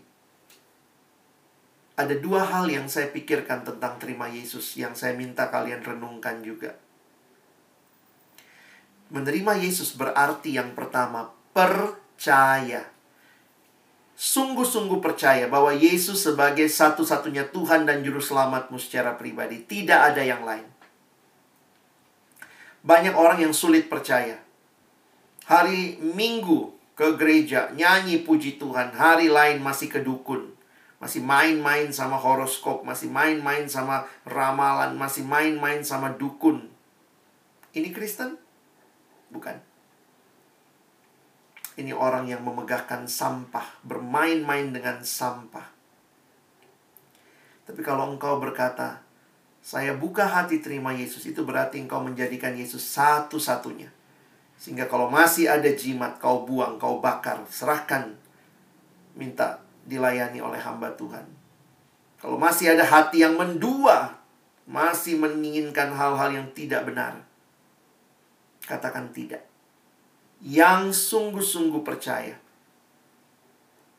[1.94, 6.74] Ada dua hal yang saya pikirkan tentang terima Yesus yang saya minta kalian renungkan juga.
[9.14, 12.90] Menerima Yesus berarti yang pertama percaya.
[14.14, 19.62] Sungguh-sungguh percaya bahwa Yesus sebagai satu-satunya Tuhan dan Juru Selamatmu secara pribadi.
[19.62, 20.73] Tidak ada yang lain.
[22.84, 24.36] Banyak orang yang sulit percaya.
[25.48, 30.52] Hari Minggu ke gereja, nyanyi puji Tuhan, hari lain masih ke dukun.
[31.00, 36.64] Masih main-main sama horoskop, masih main-main sama ramalan, masih main-main sama dukun.
[37.76, 38.40] Ini Kristen?
[39.28, 39.56] Bukan.
[41.74, 45.66] Ini orang yang memegahkan sampah, bermain-main dengan sampah.
[47.68, 49.03] Tapi kalau engkau berkata,
[49.64, 53.88] saya buka hati terima Yesus, itu berarti engkau menjadikan Yesus satu-satunya.
[54.60, 58.12] Sehingga kalau masih ada jimat, kau buang, kau bakar, serahkan,
[59.16, 61.24] minta dilayani oleh hamba Tuhan.
[62.20, 64.20] Kalau masih ada hati yang mendua,
[64.68, 67.24] masih menginginkan hal-hal yang tidak benar,
[68.68, 69.48] katakan tidak.
[70.44, 72.36] Yang sungguh-sungguh percaya,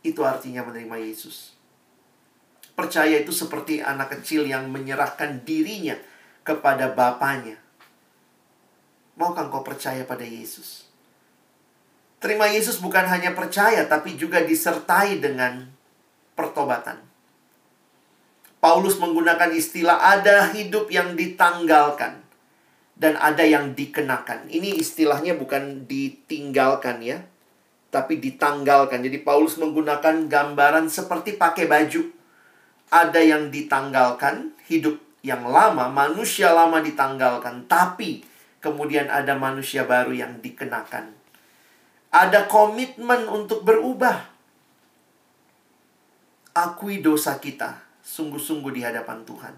[0.06, 1.55] itu artinya menerima Yesus.
[2.76, 5.96] Percaya itu seperti anak kecil yang menyerahkan dirinya
[6.44, 7.56] kepada bapaknya.
[9.16, 10.84] Maukah engkau percaya pada Yesus?
[12.20, 15.72] Terima Yesus bukan hanya percaya, tapi juga disertai dengan
[16.36, 17.00] pertobatan.
[18.60, 22.26] Paulus menggunakan istilah ada hidup yang ditanggalkan
[22.98, 24.52] dan ada yang dikenakan.
[24.52, 27.24] Ini istilahnya bukan ditinggalkan ya,
[27.94, 29.06] tapi ditanggalkan.
[29.06, 32.15] Jadi Paulus menggunakan gambaran seperti pakai baju
[32.90, 38.22] ada yang ditanggalkan, hidup yang lama, manusia lama ditanggalkan, tapi
[38.62, 41.14] kemudian ada manusia baru yang dikenakan.
[42.14, 44.34] Ada komitmen untuk berubah.
[46.56, 49.56] Akui dosa kita sungguh-sungguh di hadapan Tuhan.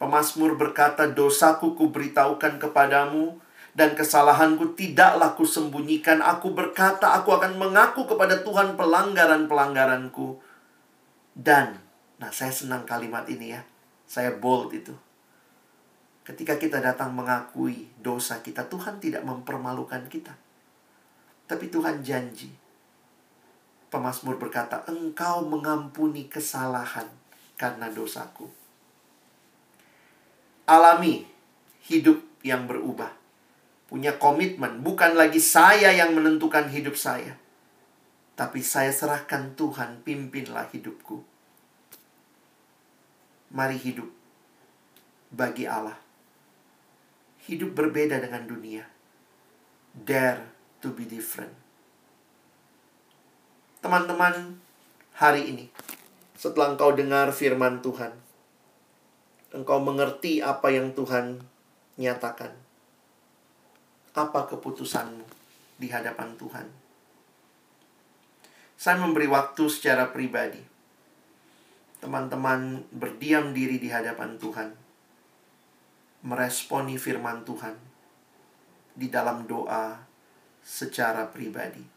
[0.00, 3.36] Pemasmur berkata, "Dosaku kuberitahukan kepadamu,
[3.76, 6.24] dan kesalahanku tidaklah kusembunyikan.
[6.24, 10.40] Aku berkata, aku akan mengaku kepada Tuhan pelanggaran-pelanggaranku,
[11.36, 11.76] dan
[12.16, 13.60] Nah, saya senang kalimat ini ya.
[14.08, 14.94] Saya bold itu.
[16.24, 20.32] Ketika kita datang mengakui dosa kita, Tuhan tidak mempermalukan kita.
[21.46, 22.50] Tapi Tuhan janji.
[23.92, 27.06] Pemasmur berkata, "Engkau mengampuni kesalahan
[27.54, 28.50] karena dosaku."
[30.66, 31.22] Alami
[31.86, 33.14] hidup yang berubah.
[33.86, 37.38] Punya komitmen, bukan lagi saya yang menentukan hidup saya.
[38.34, 41.35] Tapi saya serahkan Tuhan, pimpinlah hidupku
[43.50, 44.08] mari hidup
[45.30, 45.98] bagi Allah.
[47.46, 48.82] Hidup berbeda dengan dunia.
[49.94, 50.42] Dare
[50.82, 51.54] to be different.
[53.78, 54.58] Teman-teman,
[55.14, 55.70] hari ini,
[56.34, 58.10] setelah engkau dengar firman Tuhan,
[59.54, 61.38] engkau mengerti apa yang Tuhan
[61.96, 62.50] nyatakan.
[64.16, 65.22] Apa keputusanmu
[65.78, 66.66] di hadapan Tuhan?
[68.76, 70.75] Saya memberi waktu secara pribadi
[72.06, 74.70] teman-teman berdiam diri di hadapan Tuhan,
[76.22, 77.74] meresponi firman Tuhan
[78.94, 79.98] di dalam doa
[80.62, 81.95] secara pribadi.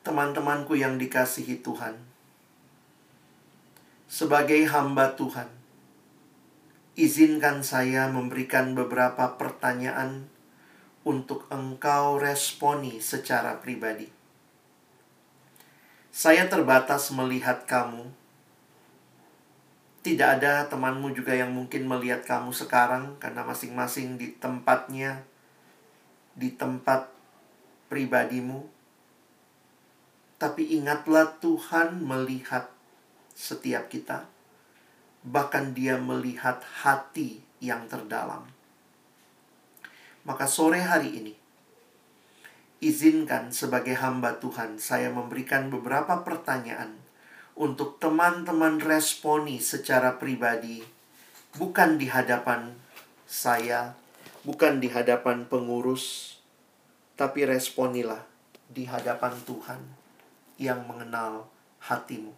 [0.00, 2.00] Teman-temanku yang dikasihi Tuhan,
[4.08, 5.46] sebagai hamba Tuhan,
[6.96, 10.26] izinkan saya memberikan beberapa pertanyaan
[11.04, 14.08] untuk engkau responi secara pribadi.
[16.10, 18.10] Saya terbatas melihat kamu.
[20.00, 25.28] Tidak ada temanmu juga yang mungkin melihat kamu sekarang karena masing-masing di tempatnya,
[26.32, 27.12] di tempat
[27.92, 28.79] pribadimu
[30.40, 32.72] tapi ingatlah Tuhan melihat
[33.36, 34.24] setiap kita.
[35.20, 38.48] Bahkan dia melihat hati yang terdalam.
[40.24, 41.34] Maka sore hari ini,
[42.80, 46.96] izinkan sebagai hamba Tuhan saya memberikan beberapa pertanyaan
[47.52, 50.80] untuk teman-teman responi secara pribadi,
[51.60, 52.72] bukan di hadapan
[53.28, 53.92] saya,
[54.48, 56.36] bukan di hadapan pengurus,
[57.20, 58.24] tapi responilah
[58.72, 59.99] di hadapan Tuhan
[60.60, 61.48] yang mengenal
[61.80, 62.36] hatimu.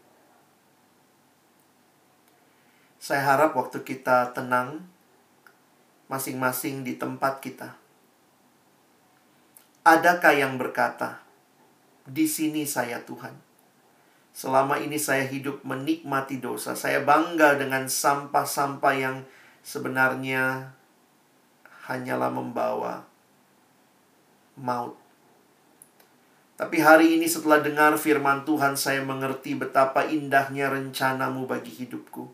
[3.02, 4.86] Saya harap waktu kita tenang,
[6.06, 7.74] masing-masing di tempat kita.
[9.82, 11.18] Adakah yang berkata,
[12.06, 13.34] "Di sini saya Tuhan"?
[14.30, 16.78] Selama ini saya hidup menikmati dosa.
[16.78, 19.26] Saya bangga dengan sampah-sampah yang
[19.66, 20.72] sebenarnya
[21.90, 23.02] hanyalah membawa
[24.54, 25.01] maut.
[26.62, 32.30] Tapi hari ini setelah dengar firman Tuhan, saya mengerti betapa indahnya rencanamu bagi hidupku.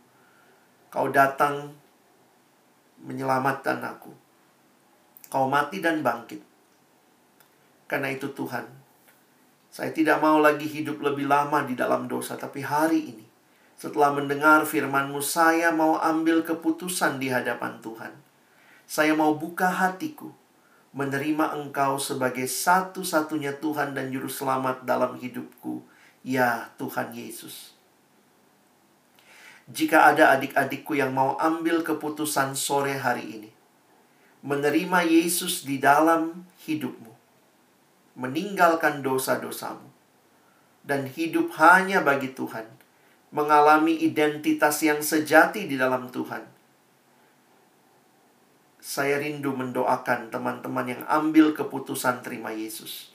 [0.92, 1.72] Kau datang
[3.00, 4.12] menyelamatkan aku.
[5.32, 6.44] Kau mati dan bangkit.
[7.88, 8.68] Karena itu Tuhan,
[9.72, 12.36] saya tidak mau lagi hidup lebih lama di dalam dosa.
[12.36, 13.24] Tapi hari ini,
[13.80, 18.12] setelah mendengar firmanmu, saya mau ambil keputusan di hadapan Tuhan.
[18.84, 20.36] Saya mau buka hatiku
[20.98, 25.86] menerima Engkau sebagai satu-satunya Tuhan dan Juru Selamat dalam hidupku,
[26.26, 27.78] ya Tuhan Yesus.
[29.70, 33.50] Jika ada adik-adikku yang mau ambil keputusan sore hari ini,
[34.42, 37.14] menerima Yesus di dalam hidupmu,
[38.18, 39.86] meninggalkan dosa-dosamu,
[40.82, 42.66] dan hidup hanya bagi Tuhan,
[43.30, 46.57] mengalami identitas yang sejati di dalam Tuhan.
[48.88, 53.12] Saya rindu mendoakan teman-teman yang ambil keputusan terima Yesus.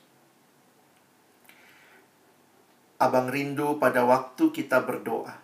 [3.02, 5.42] Abang rindu pada waktu kita berdoa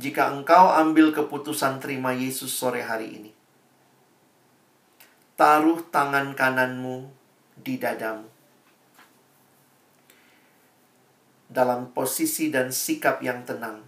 [0.00, 3.30] jika engkau ambil keputusan terima Yesus sore hari ini.
[5.36, 7.12] Taruh tangan kananmu
[7.60, 8.24] di dadamu.
[11.52, 13.84] Dalam posisi dan sikap yang tenang.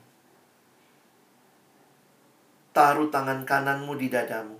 [2.76, 4.59] Taruh tangan kananmu di dadamu.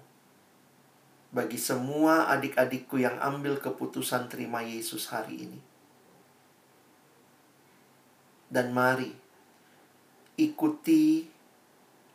[1.31, 5.61] Bagi semua adik-adikku yang ambil keputusan terima Yesus hari ini.
[8.51, 9.15] Dan mari
[10.35, 11.29] ikuti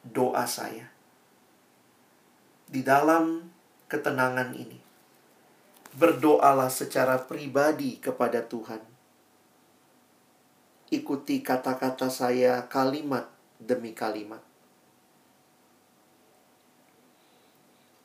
[0.04, 0.92] doa saya.
[2.66, 3.48] Di dalam
[3.88, 4.82] ketenangan ini,
[5.96, 8.84] berdoalah secara pribadi kepada Tuhan.
[10.92, 14.44] Ikuti kata-kata saya kalimat demi kalimat.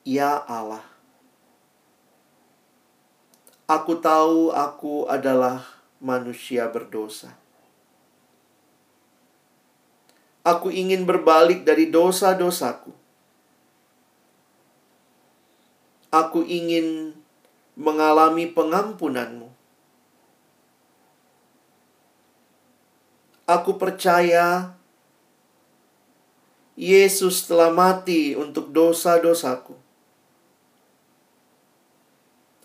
[0.06, 0.80] Ya Allah,
[3.70, 5.62] aku tahu aku adalah
[6.02, 7.38] manusia berdosa
[10.40, 12.96] Aku ingin berbalik dari dosa-dosaku.
[16.10, 17.12] Aku ingin
[17.76, 19.52] mengalami pengampunanmu.
[23.44, 24.72] Aku percaya
[26.74, 29.76] Yesus telah mati untuk dosa-dosaku.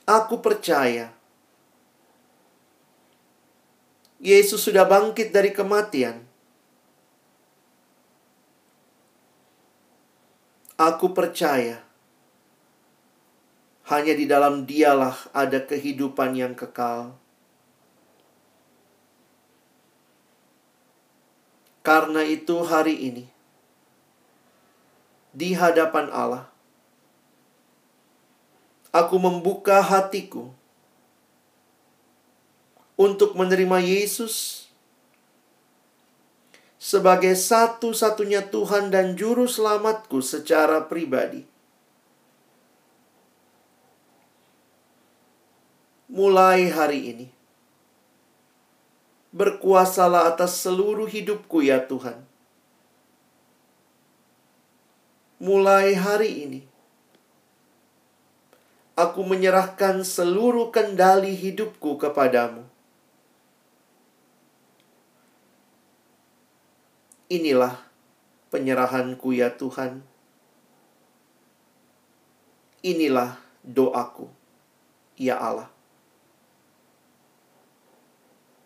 [0.06, 1.10] Aku percaya.
[4.22, 6.22] Yesus sudah bangkit dari kematian.
[10.78, 11.82] Aku percaya.
[13.90, 17.18] Hanya di dalam Dialah ada kehidupan yang kekal.
[21.82, 23.26] Karena itu, hari ini
[25.36, 26.48] di hadapan Allah,
[28.96, 30.56] aku membuka hatiku
[32.96, 34.66] untuk menerima Yesus
[36.80, 41.44] sebagai satu-satunya Tuhan dan Juru Selamatku secara pribadi.
[46.08, 47.28] Mulai hari ini,
[49.36, 52.24] berkuasalah atas seluruh hidupku, ya Tuhan.
[55.44, 56.60] Mulai hari ini,
[58.96, 62.66] aku menyerahkan seluruh kendali hidupku kepadamu
[67.26, 67.82] Inilah
[68.54, 70.06] penyerahanku ya Tuhan.
[72.86, 74.30] Inilah doaku,
[75.18, 75.74] ya Allah.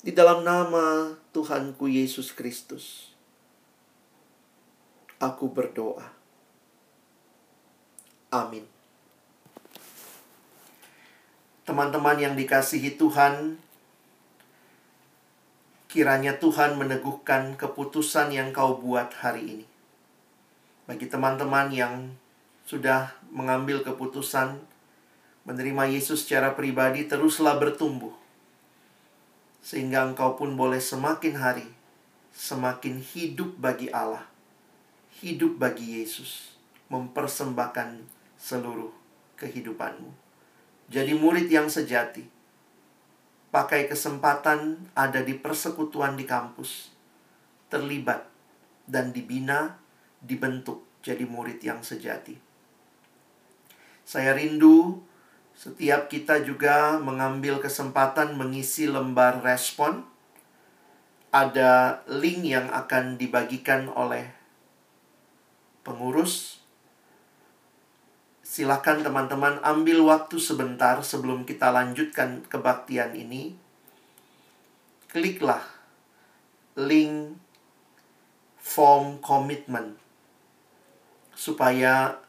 [0.04, 3.16] Di dalam nama Tuhanku Yesus Kristus,
[5.24, 6.12] aku berdoa.
[8.36, 8.79] Amin.
[11.70, 13.62] Teman-teman yang dikasihi Tuhan,
[15.86, 19.66] Kiranya Tuhan meneguhkan keputusan yang kau buat hari ini.
[20.90, 22.14] Bagi teman-teman yang
[22.66, 24.58] sudah mengambil keputusan
[25.46, 28.14] menerima Yesus secara pribadi, teruslah bertumbuh.
[29.62, 31.70] Sehingga engkau pun boleh semakin hari
[32.34, 34.26] semakin hidup bagi Allah,
[35.22, 36.54] hidup bagi Yesus,
[36.90, 38.06] mempersembahkan
[38.38, 38.94] seluruh
[39.38, 40.29] kehidupanmu.
[40.90, 42.26] Jadi murid yang sejati
[43.50, 46.94] pakai kesempatan ada di persekutuan di kampus,
[47.70, 48.26] terlibat
[48.86, 49.78] dan dibina,
[50.22, 52.38] dibentuk jadi murid yang sejati.
[54.06, 55.02] Saya rindu
[55.54, 60.08] setiap kita juga mengambil kesempatan mengisi lembar respon.
[61.30, 64.34] Ada link yang akan dibagikan oleh
[65.86, 66.59] pengurus
[68.60, 73.56] Silakan teman-teman ambil waktu sebentar sebelum kita lanjutkan kebaktian ini.
[75.08, 75.64] Kliklah
[76.76, 77.40] link
[78.60, 79.96] form komitmen
[81.32, 82.20] supaya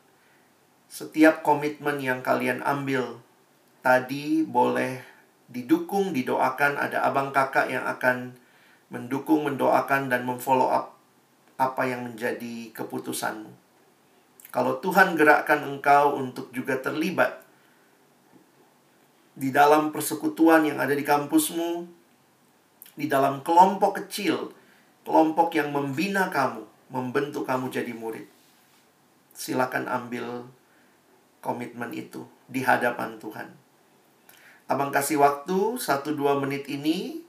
[0.87, 3.19] setiap komitmen yang kalian ambil
[3.83, 5.03] tadi boleh
[5.51, 6.79] didukung, didoakan.
[6.79, 8.39] Ada abang kakak yang akan
[8.87, 10.95] mendukung, mendoakan, dan memfollow up
[11.59, 13.60] apa yang menjadi keputusanmu.
[14.51, 17.47] Kalau Tuhan gerakkan engkau untuk juga terlibat
[19.39, 21.87] di dalam persekutuan yang ada di kampusmu,
[22.99, 24.51] di dalam kelompok kecil,
[25.07, 28.27] kelompok yang membina kamu, membentuk kamu jadi murid.
[29.33, 30.45] Silakan ambil
[31.41, 33.49] komitmen itu di hadapan Tuhan.
[34.67, 37.23] Abang kasih waktu 1-2 menit ini,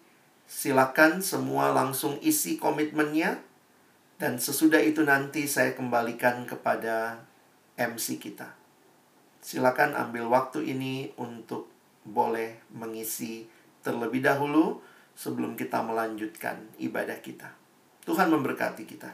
[0.46, 3.40] silakan semua langsung isi komitmennya,
[4.22, 7.26] dan sesudah itu nanti saya kembalikan kepada
[7.74, 8.54] MC kita.
[9.42, 11.74] Silakan ambil waktu ini untuk
[12.06, 13.50] boleh mengisi
[13.82, 14.78] terlebih dahulu
[15.18, 17.50] sebelum kita melanjutkan ibadah kita.
[18.06, 19.10] Tuhan memberkati kita.